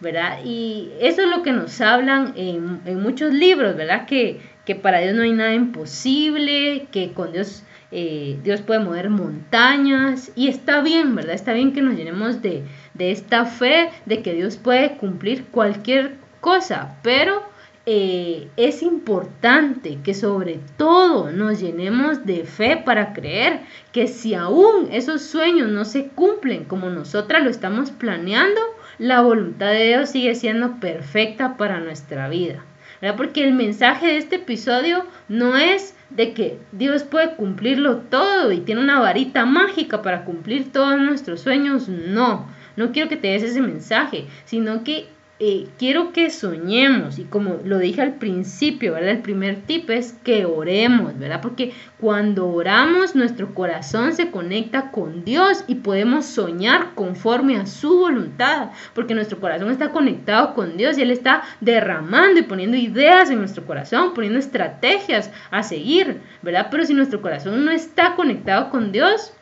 ¿verdad? 0.00 0.40
Y 0.44 0.90
eso 1.00 1.22
es 1.22 1.28
lo 1.28 1.42
que 1.42 1.52
nos 1.52 1.80
hablan 1.80 2.32
en, 2.36 2.80
en 2.84 3.00
muchos 3.00 3.32
libros, 3.32 3.76
¿verdad? 3.76 4.06
Que, 4.06 4.40
que 4.64 4.74
para 4.74 4.98
Dios 4.98 5.14
no 5.14 5.22
hay 5.22 5.32
nada 5.32 5.54
imposible, 5.54 6.88
que 6.90 7.12
con 7.12 7.32
Dios 7.32 7.62
eh, 7.94 8.38
Dios 8.42 8.62
puede 8.62 8.80
mover 8.80 9.10
montañas 9.10 10.32
y 10.34 10.48
está 10.48 10.80
bien, 10.80 11.14
¿verdad? 11.14 11.34
Está 11.34 11.52
bien 11.52 11.74
que 11.74 11.82
nos 11.82 11.94
llenemos 11.94 12.40
de, 12.40 12.64
esta 12.98 13.44
fe 13.44 13.90
de 14.06 14.22
que 14.22 14.32
Dios 14.32 14.56
puede 14.56 14.96
cumplir 14.96 15.44
cualquier 15.46 16.14
cosa, 16.40 16.96
pero 17.02 17.42
eh, 17.84 18.48
es 18.56 18.82
importante 18.82 19.98
que 20.02 20.14
sobre 20.14 20.58
todo 20.78 21.32
nos 21.32 21.60
llenemos 21.60 22.24
de 22.24 22.44
fe 22.44 22.78
para 22.78 23.12
creer 23.12 23.60
que 23.92 24.08
si 24.08 24.34
aún 24.34 24.88
esos 24.90 25.20
sueños 25.20 25.68
no 25.68 25.84
se 25.84 26.06
cumplen 26.06 26.64
como 26.64 26.88
nosotras 26.88 27.44
lo 27.44 27.50
estamos 27.50 27.90
planeando, 27.90 28.60
la 28.98 29.20
voluntad 29.20 29.66
de 29.66 29.88
Dios 29.88 30.08
sigue 30.08 30.34
siendo 30.34 30.80
perfecta 30.80 31.58
para 31.58 31.78
nuestra 31.80 32.30
vida. 32.30 32.64
¿verdad? 33.02 33.16
Porque 33.18 33.44
el 33.44 33.52
mensaje 33.52 34.06
de 34.06 34.16
este 34.16 34.36
episodio 34.36 35.04
no 35.28 35.58
es 35.58 35.94
de 36.16 36.34
que 36.34 36.58
Dios 36.72 37.04
puede 37.04 37.34
cumplirlo 37.36 37.98
todo 37.98 38.52
y 38.52 38.60
tiene 38.60 38.82
una 38.82 39.00
varita 39.00 39.46
mágica 39.46 40.02
para 40.02 40.24
cumplir 40.24 40.72
todos 40.72 41.00
nuestros 41.00 41.40
sueños, 41.40 41.88
no, 41.88 42.48
no 42.76 42.92
quiero 42.92 43.08
que 43.08 43.16
te 43.16 43.28
des 43.28 43.42
ese 43.42 43.60
mensaje, 43.60 44.26
sino 44.44 44.84
que 44.84 45.06
eh, 45.44 45.66
quiero 45.76 46.12
que 46.12 46.30
soñemos 46.30 47.18
y 47.18 47.24
como 47.24 47.58
lo 47.64 47.80
dije 47.80 48.00
al 48.00 48.14
principio. 48.14 48.96
El 48.96 49.22
primer 49.22 49.56
tip 49.62 49.90
es 49.90 50.12
que 50.22 50.44
oremos, 50.44 51.18
¿verdad? 51.18 51.40
Porque 51.40 51.72
cuando 51.98 52.46
oramos 52.46 53.16
nuestro 53.16 53.52
corazón 53.52 54.12
se 54.12 54.30
conecta 54.30 54.92
con 54.92 55.24
Dios 55.24 55.64
y 55.66 55.74
podemos 55.74 56.26
soñar 56.26 56.94
conforme 56.94 57.56
a 57.56 57.66
su 57.66 57.98
voluntad, 57.98 58.70
porque 58.94 59.16
nuestro 59.16 59.40
corazón 59.40 59.72
está 59.72 59.90
conectado 59.90 60.54
con 60.54 60.76
Dios 60.76 60.96
y 60.96 61.02
Él 61.02 61.10
está 61.10 61.42
derramando 61.60 62.38
y 62.38 62.44
poniendo 62.44 62.76
ideas 62.76 63.28
en 63.28 63.40
nuestro 63.40 63.66
corazón, 63.66 64.14
poniendo 64.14 64.38
estrategias 64.38 65.32
a 65.50 65.64
seguir, 65.64 66.20
¿verdad? 66.42 66.68
Pero 66.70 66.86
si 66.86 66.94
nuestro 66.94 67.20
corazón 67.20 67.64
no 67.64 67.72
está 67.72 68.14
conectado 68.14 68.70
con 68.70 68.92
Dios, 68.92 69.32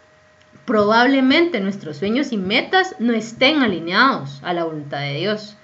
probablemente 0.65 1.61
nuestros 1.61 1.99
sueños 1.99 2.33
y 2.33 2.39
metas 2.39 2.97
no 2.99 3.13
estén 3.13 3.61
alineados 3.61 4.41
a 4.43 4.55
la 4.55 4.65
voluntad 4.65 5.01
de 5.01 5.19
Dios. 5.19 5.59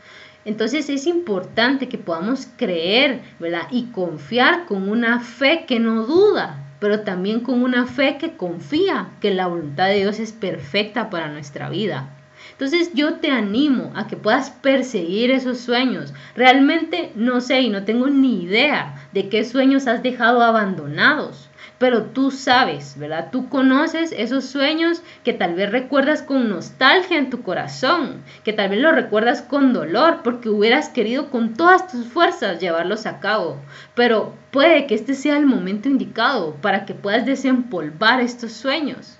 Entonces 0.47 0.89
es 0.89 1.09
importante 1.09 1.89
que 1.89 1.99
podamos 1.99 2.47
creer, 2.57 3.21
¿verdad? 3.41 3.67
Y 3.73 3.87
confiar 3.87 4.65
con 4.67 4.89
una 4.89 5.19
fe 5.19 5.65
que 5.67 5.81
no 5.81 6.07
duda, 6.07 6.65
pero 6.79 7.01
también 7.01 7.41
con 7.41 7.63
una 7.63 7.85
fe 7.85 8.17
que 8.17 8.37
confía 8.37 9.11
que 9.21 9.35
la 9.35 9.49
voluntad 9.49 9.89
de 9.89 9.97
Dios 9.97 10.21
es 10.21 10.31
perfecta 10.31 11.11
para 11.11 11.33
nuestra 11.33 11.69
vida. 11.69 12.11
Entonces 12.53 12.93
yo 12.95 13.15
te 13.15 13.33
animo 13.33 13.91
a 13.97 14.07
que 14.07 14.17
puedas 14.17 14.51
perseguir 14.51 15.33
esos 15.33 15.59
sueños. 15.59 16.15
Realmente 16.37 17.11
no 17.17 17.41
sé 17.41 17.63
y 17.63 17.69
no 17.69 17.85
tengo 17.85 18.09
ni 18.09 18.45
idea 18.45 18.96
de 19.17 19.31
qué 19.31 19.47
sueños 19.47 19.87
has 19.87 20.03
dejado 20.03 20.43
abandonados. 20.43 21.49
Pero 21.79 22.03
tú 22.03 22.31
sabes, 22.31 22.99
¿verdad? 22.99 23.29
Tú 23.33 23.49
conoces 23.49 24.13
esos 24.13 24.45
sueños 24.45 25.01
que 25.25 25.33
tal 25.33 25.55
vez 25.55 25.73
recuerdas 25.73 26.21
con 26.21 26.51
nostalgia 26.51 27.17
en 27.17 27.31
tu 27.31 27.41
corazón, 27.41 28.23
que 28.45 28.53
tal 28.53 28.69
vez 28.69 28.79
los 28.79 28.95
recuerdas 28.95 29.41
con 29.41 29.73
dolor 29.73 30.21
porque 30.23 30.51
hubieras 30.51 30.91
querido 30.91 31.31
con 31.31 31.55
todas 31.55 31.91
tus 31.91 32.07
fuerzas 32.09 32.61
llevarlos 32.61 33.07
a 33.07 33.19
cabo, 33.19 33.57
pero 33.95 34.35
puede 34.51 34.87
que 34.87 34.95
este 34.95 35.15
sea 35.15 35.39
el 35.39 35.47
momento 35.47 35.89
indicado 35.89 36.55
para 36.61 36.85
que 36.85 36.93
puedas 36.93 37.25
desempolvar 37.25 38.21
estos 38.21 38.53
sueños 38.53 39.17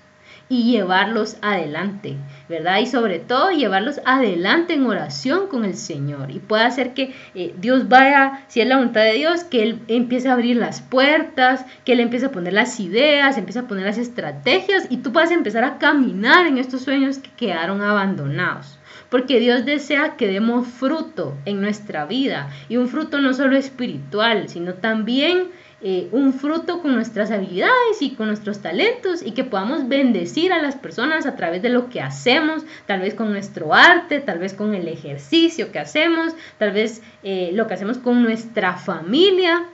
y 0.49 0.71
llevarlos 0.71 1.37
adelante, 1.41 2.15
¿verdad? 2.47 2.79
Y 2.79 2.85
sobre 2.85 3.19
todo 3.19 3.51
llevarlos 3.51 3.99
adelante 4.05 4.73
en 4.73 4.85
oración 4.85 5.47
con 5.47 5.65
el 5.65 5.75
Señor 5.75 6.31
y 6.31 6.39
pueda 6.39 6.65
hacer 6.65 6.93
que 6.93 7.13
eh, 7.35 7.53
Dios 7.57 7.89
vaya, 7.89 8.45
si 8.47 8.61
es 8.61 8.67
la 8.67 8.77
voluntad 8.77 9.01
de 9.01 9.13
Dios, 9.13 9.43
que 9.43 9.63
Él 9.63 9.81
empiece 9.87 10.29
a 10.29 10.33
abrir 10.33 10.55
las 10.55 10.81
puertas, 10.81 11.65
que 11.83 11.93
Él 11.93 11.99
empiece 11.99 12.27
a 12.27 12.31
poner 12.31 12.53
las 12.53 12.79
ideas, 12.79 13.37
empiece 13.37 13.59
a 13.59 13.67
poner 13.67 13.85
las 13.85 13.97
estrategias 13.97 14.87
y 14.89 14.97
tú 14.97 15.11
puedas 15.11 15.31
empezar 15.31 15.63
a 15.63 15.77
caminar 15.77 16.47
en 16.47 16.57
estos 16.57 16.81
sueños 16.81 17.19
que 17.19 17.31
quedaron 17.31 17.81
abandonados. 17.81 18.79
Porque 19.09 19.39
Dios 19.39 19.63
desea 19.63 20.17
que 20.17 20.27
demos 20.27 20.67
fruto 20.67 21.37
en 21.45 21.61
nuestra 21.61 22.05
vida 22.05 22.49
y 22.67 22.75
un 22.75 22.89
fruto 22.89 23.21
no 23.21 23.33
solo 23.33 23.55
espiritual, 23.55 24.49
sino 24.49 24.73
también 24.73 25.47
eh, 25.79 26.09
un 26.11 26.33
fruto 26.33 26.81
con 26.81 26.95
nuestras 26.95 27.29
habilidades 27.29 28.01
y 28.01 28.15
con 28.15 28.27
nuestros 28.27 28.63
talentos 28.63 29.21
y 29.23 29.33
que 29.33 29.43
podamos 29.43 29.87
bendecir 29.87 30.51
a 30.51 30.59
las 30.59 30.75
personas 30.75 31.27
a 31.27 31.35
través 31.35 31.61
de 31.61 31.69
lo 31.69 31.87
que 31.89 32.01
hacemos, 32.01 32.65
tal 32.87 33.01
vez 33.01 33.13
con 33.13 33.31
nuestro 33.31 33.75
arte, 33.75 34.19
tal 34.19 34.39
vez 34.39 34.55
con 34.55 34.73
el 34.73 34.87
ejercicio 34.87 35.71
que 35.71 35.77
hacemos, 35.77 36.33
tal 36.57 36.71
vez 36.71 37.03
eh, 37.21 37.51
lo 37.53 37.67
que 37.67 37.75
hacemos 37.75 37.99
con 37.99 38.23
nuestra 38.23 38.73
familia. 38.73 39.65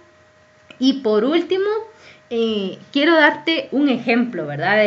Y 0.78 1.02
por 1.02 1.24
último, 1.24 1.70
eh, 2.30 2.80
quiero 2.92 3.16
darte 3.16 3.70
un 3.72 3.88
ejemplo, 3.88 4.46
¿verdad? 4.46 4.84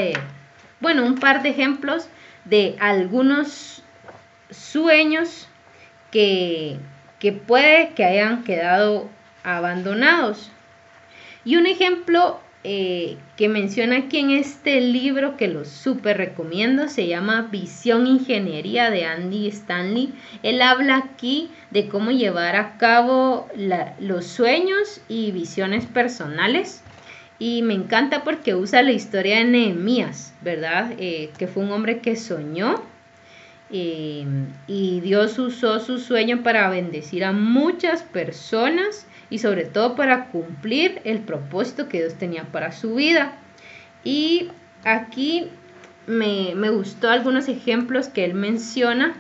Bueno, 0.81 1.07
un 1.07 1.14
par 1.14 1.42
de 1.42 1.48
ejemplos 1.48 2.09
de 2.44 2.76
algunos 2.79 3.83
sueños 4.50 5.48
que, 6.11 6.76
que 7.18 7.33
puede 7.33 7.94
que 7.94 8.05
hayan 8.05 8.44
quedado 8.44 9.09
abandonados. 9.44 10.50
Y 11.46 11.54
un 11.54 11.66
ejemplo 11.66 12.40
eh, 12.64 13.16
que 13.37 13.48
menciona 13.48 13.98
aquí 13.98 14.18
en 14.18 14.32
este 14.32 14.80
libro 14.80 15.37
que 15.37 15.46
lo 15.46 15.64
súper 15.64 16.16
recomiendo 16.16 16.88
se 16.88 17.06
llama 17.06 17.48
Visión 17.52 18.09
Ingeniería 18.09 18.90
de 18.90 19.04
Andy 19.04 19.46
Stanley. 19.46 20.12
Él 20.42 20.61
habla 20.61 20.96
aquí 20.96 21.52
de 21.70 21.87
cómo 21.87 22.11
llevar 22.11 22.56
a 22.56 22.76
cabo 22.78 23.46
los 24.00 24.26
sueños 24.26 25.00
y 25.09 25.30
visiones 25.30 25.87
personales. 25.87 26.82
Y 27.38 27.62
me 27.62 27.74
encanta 27.74 28.24
porque 28.24 28.56
usa 28.56 28.82
la 28.82 28.90
historia 28.90 29.38
de 29.38 29.44
Nehemías, 29.44 30.35
¿verdad? 30.42 30.90
Eh, 30.98 31.30
que 31.38 31.46
fue 31.46 31.62
un 31.62 31.70
hombre 31.70 32.00
que 32.00 32.16
soñó 32.16 32.82
eh, 33.70 34.24
y 34.66 35.00
Dios 35.00 35.38
usó 35.38 35.81
su 35.81 35.98
sueño 35.98 36.42
para 36.42 36.68
bendecir 36.70 37.24
a 37.24 37.33
muchas 37.33 38.02
personas 38.02 39.07
y 39.29 39.38
sobre 39.38 39.64
todo 39.64 39.96
para 39.96 40.26
cumplir 40.26 41.00
el 41.05 41.20
propósito 41.20 41.88
que 41.88 41.98
Dios 41.98 42.14
tenía 42.14 42.44
para 42.44 42.72
su 42.72 42.94
vida. 42.94 43.33
Y 44.05 44.48
aquí 44.85 45.48
me, 46.07 46.55
me 46.55 46.70
gustó 46.70 47.09
algunos 47.09 47.48
ejemplos 47.48 48.09
que 48.09 48.24
él 48.24 48.35
menciona 48.35 49.16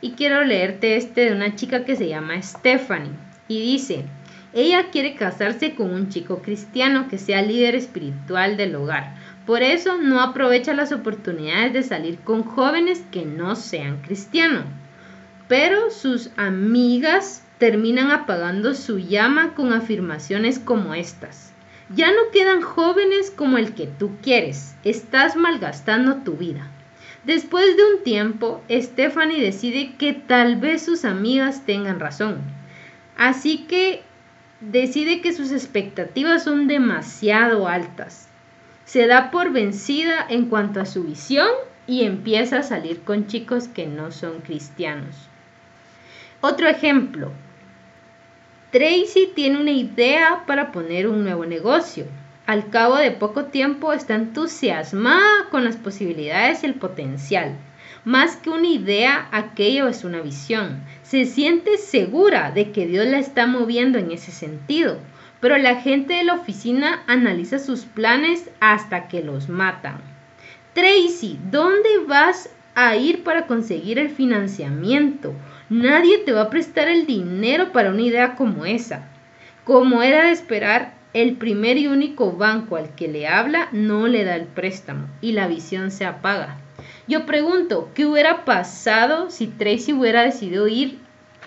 y 0.00 0.12
quiero 0.12 0.44
leerte 0.44 0.96
este 0.96 1.26
de 1.26 1.32
una 1.32 1.54
chica 1.54 1.84
que 1.84 1.96
se 1.96 2.08
llama 2.08 2.40
Stephanie 2.42 3.12
y 3.48 3.60
dice, 3.60 4.04
ella 4.52 4.90
quiere 4.90 5.14
casarse 5.14 5.74
con 5.74 5.92
un 5.92 6.08
chico 6.08 6.42
cristiano 6.42 7.08
que 7.08 7.18
sea 7.18 7.42
líder 7.42 7.74
espiritual 7.74 8.56
del 8.56 8.74
hogar. 8.76 9.14
Por 9.48 9.62
eso 9.62 9.96
no 9.96 10.20
aprovecha 10.20 10.74
las 10.74 10.92
oportunidades 10.92 11.72
de 11.72 11.82
salir 11.82 12.18
con 12.18 12.42
jóvenes 12.42 13.02
que 13.10 13.24
no 13.24 13.56
sean 13.56 14.02
cristianos. 14.02 14.66
Pero 15.48 15.90
sus 15.90 16.28
amigas 16.36 17.42
terminan 17.56 18.10
apagando 18.10 18.74
su 18.74 18.98
llama 18.98 19.54
con 19.54 19.72
afirmaciones 19.72 20.58
como 20.58 20.92
estas. 20.92 21.54
Ya 21.88 22.08
no 22.08 22.30
quedan 22.30 22.60
jóvenes 22.60 23.30
como 23.30 23.56
el 23.56 23.72
que 23.72 23.86
tú 23.86 24.18
quieres, 24.22 24.76
estás 24.84 25.34
malgastando 25.34 26.16
tu 26.16 26.32
vida. 26.34 26.70
Después 27.24 27.74
de 27.74 27.84
un 27.94 28.02
tiempo, 28.02 28.62
Stephanie 28.70 29.40
decide 29.40 29.94
que 29.96 30.12
tal 30.12 30.56
vez 30.56 30.82
sus 30.82 31.06
amigas 31.06 31.64
tengan 31.64 32.00
razón. 32.00 32.42
Así 33.16 33.64
que 33.64 34.02
decide 34.60 35.22
que 35.22 35.32
sus 35.32 35.52
expectativas 35.52 36.44
son 36.44 36.68
demasiado 36.68 37.66
altas. 37.66 38.27
Se 38.88 39.06
da 39.06 39.30
por 39.30 39.52
vencida 39.52 40.24
en 40.30 40.46
cuanto 40.46 40.80
a 40.80 40.86
su 40.86 41.04
visión 41.04 41.50
y 41.86 42.04
empieza 42.04 42.60
a 42.60 42.62
salir 42.62 43.02
con 43.02 43.26
chicos 43.26 43.68
que 43.68 43.86
no 43.86 44.10
son 44.12 44.40
cristianos. 44.40 45.14
Otro 46.40 46.66
ejemplo, 46.68 47.30
Tracy 48.70 49.30
tiene 49.34 49.60
una 49.60 49.72
idea 49.72 50.44
para 50.46 50.72
poner 50.72 51.06
un 51.06 51.22
nuevo 51.22 51.44
negocio. 51.44 52.06
Al 52.46 52.70
cabo 52.70 52.96
de 52.96 53.10
poco 53.10 53.44
tiempo 53.44 53.92
está 53.92 54.14
entusiasmada 54.14 55.50
con 55.50 55.66
las 55.66 55.76
posibilidades 55.76 56.62
y 56.62 56.66
el 56.68 56.74
potencial. 56.74 57.58
Más 58.06 58.36
que 58.36 58.48
una 58.48 58.68
idea, 58.68 59.28
aquello 59.32 59.88
es 59.88 60.02
una 60.02 60.22
visión. 60.22 60.82
Se 61.02 61.26
siente 61.26 61.76
segura 61.76 62.52
de 62.52 62.72
que 62.72 62.86
Dios 62.86 63.06
la 63.06 63.18
está 63.18 63.46
moviendo 63.46 63.98
en 63.98 64.12
ese 64.12 64.32
sentido, 64.32 64.98
pero 65.40 65.56
la 65.58 65.80
gente 65.80 66.14
de 66.14 66.24
la 66.24 66.34
oficina 66.34 67.02
analiza 67.06 67.58
sus 67.58 67.84
planes 67.84 68.50
hasta 68.60 69.08
que 69.08 69.22
los 69.22 69.48
matan. 69.48 70.00
Tracy, 70.74 71.38
¿dónde 71.50 71.88
vas 72.06 72.50
a 72.74 72.96
ir 72.96 73.24
para 73.24 73.46
conseguir 73.46 73.98
el 73.98 74.10
financiamiento? 74.10 75.34
Nadie 75.68 76.18
te 76.18 76.32
va 76.32 76.42
a 76.42 76.50
prestar 76.50 76.88
el 76.88 77.06
dinero 77.06 77.72
para 77.72 77.90
una 77.90 78.02
idea 78.02 78.36
como 78.36 78.64
esa. 78.64 79.08
Como 79.64 80.02
era 80.02 80.26
de 80.26 80.32
esperar, 80.32 80.94
el 81.14 81.36
primer 81.36 81.78
y 81.78 81.86
único 81.86 82.32
banco 82.32 82.76
al 82.76 82.94
que 82.94 83.08
le 83.08 83.26
habla 83.26 83.68
no 83.72 84.06
le 84.06 84.24
da 84.24 84.36
el 84.36 84.46
préstamo 84.46 85.08
y 85.20 85.32
la 85.32 85.48
visión 85.48 85.90
se 85.90 86.04
apaga. 86.04 86.58
Yo 87.06 87.26
pregunto, 87.26 87.90
¿qué 87.94 88.06
hubiera 88.06 88.44
pasado 88.44 89.30
si 89.30 89.46
Tracy 89.46 89.94
hubiera 89.94 90.22
decidido 90.22 90.68
ir 90.68 90.98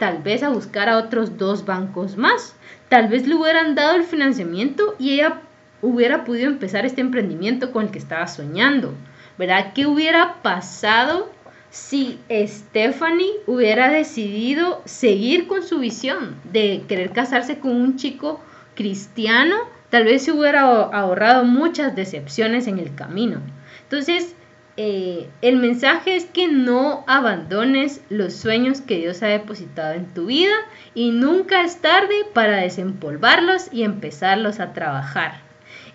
tal 0.01 0.23
vez 0.23 0.41
a 0.41 0.49
buscar 0.49 0.89
a 0.89 0.97
otros 0.97 1.37
dos 1.37 1.63
bancos 1.63 2.17
más? 2.17 2.55
Tal 2.89 3.07
vez 3.07 3.27
le 3.27 3.35
hubieran 3.35 3.75
dado 3.75 3.95
el 3.95 4.03
financiamiento 4.03 4.95
y 4.97 5.11
ella 5.11 5.41
hubiera 5.83 6.25
podido 6.25 6.47
empezar 6.47 6.87
este 6.87 7.01
emprendimiento 7.01 7.71
con 7.71 7.85
el 7.85 7.91
que 7.91 7.99
estaba 7.99 8.25
soñando. 8.25 8.95
¿Verdad? 9.37 9.73
¿Qué 9.75 9.85
hubiera 9.85 10.41
pasado 10.41 11.31
si 11.69 12.19
Stephanie 12.31 13.29
hubiera 13.45 13.91
decidido 13.91 14.81
seguir 14.85 15.45
con 15.45 15.61
su 15.61 15.77
visión 15.77 16.35
de 16.51 16.83
querer 16.87 17.11
casarse 17.11 17.59
con 17.59 17.73
un 17.73 17.95
chico 17.95 18.41
cristiano, 18.73 19.55
tal 19.91 20.05
vez 20.05 20.23
se 20.23 20.31
hubiera 20.31 20.61
ahorrado 20.61 21.45
muchas 21.45 21.95
decepciones 21.95 22.65
en 22.65 22.79
el 22.79 22.95
camino. 22.95 23.39
Entonces, 23.83 24.35
eh, 24.83 25.29
el 25.43 25.57
mensaje 25.57 26.15
es 26.15 26.25
que 26.25 26.47
no 26.47 27.03
abandones 27.05 28.01
los 28.09 28.33
sueños 28.33 28.81
que 28.81 28.97
Dios 28.97 29.21
ha 29.21 29.27
depositado 29.27 29.93
en 29.93 30.11
tu 30.11 30.25
vida 30.25 30.55
y 30.95 31.11
nunca 31.11 31.61
es 31.61 31.81
tarde 31.81 32.25
para 32.33 32.57
desempolvarlos 32.57 33.71
y 33.71 33.83
empezarlos 33.83 34.59
a 34.59 34.73
trabajar. 34.73 35.41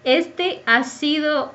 Este 0.05 0.63
ha 0.67 0.85
sido 0.85 1.53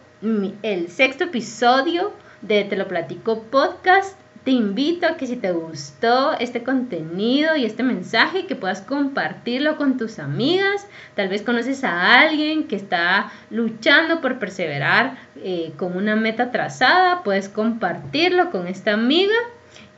el 0.61 0.89
sexto 0.89 1.23
episodio 1.23 2.11
de 2.41 2.65
Te 2.65 2.75
lo 2.75 2.89
platico 2.89 3.43
podcast. 3.43 4.20
Te 4.43 4.51
invito 4.51 5.05
a 5.05 5.17
que 5.17 5.27
si 5.27 5.35
te 5.35 5.51
gustó 5.51 6.33
este 6.39 6.63
contenido 6.63 7.55
y 7.55 7.65
este 7.65 7.83
mensaje, 7.83 8.47
que 8.47 8.55
puedas 8.55 8.81
compartirlo 8.81 9.77
con 9.77 9.97
tus 9.97 10.17
amigas. 10.17 10.87
Tal 11.15 11.29
vez 11.29 11.43
conoces 11.43 11.83
a 11.83 12.19
alguien 12.19 12.67
que 12.67 12.75
está 12.75 13.31
luchando 13.51 14.19
por 14.19 14.39
perseverar 14.39 15.17
eh, 15.37 15.73
con 15.77 15.95
una 15.95 16.15
meta 16.15 16.51
trazada, 16.51 17.23
puedes 17.23 17.49
compartirlo 17.49 18.49
con 18.49 18.67
esta 18.67 18.93
amiga 18.93 19.35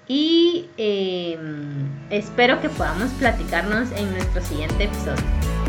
y 0.07 0.67
em, 0.75 1.87
espero 2.09 2.59
que 2.59 2.67
podamos 2.67 3.11
platicarnos 3.11 3.91
en 3.93 4.11
nuestro 4.11 4.41
siguiente 4.41 4.83
episodio. 4.83 5.62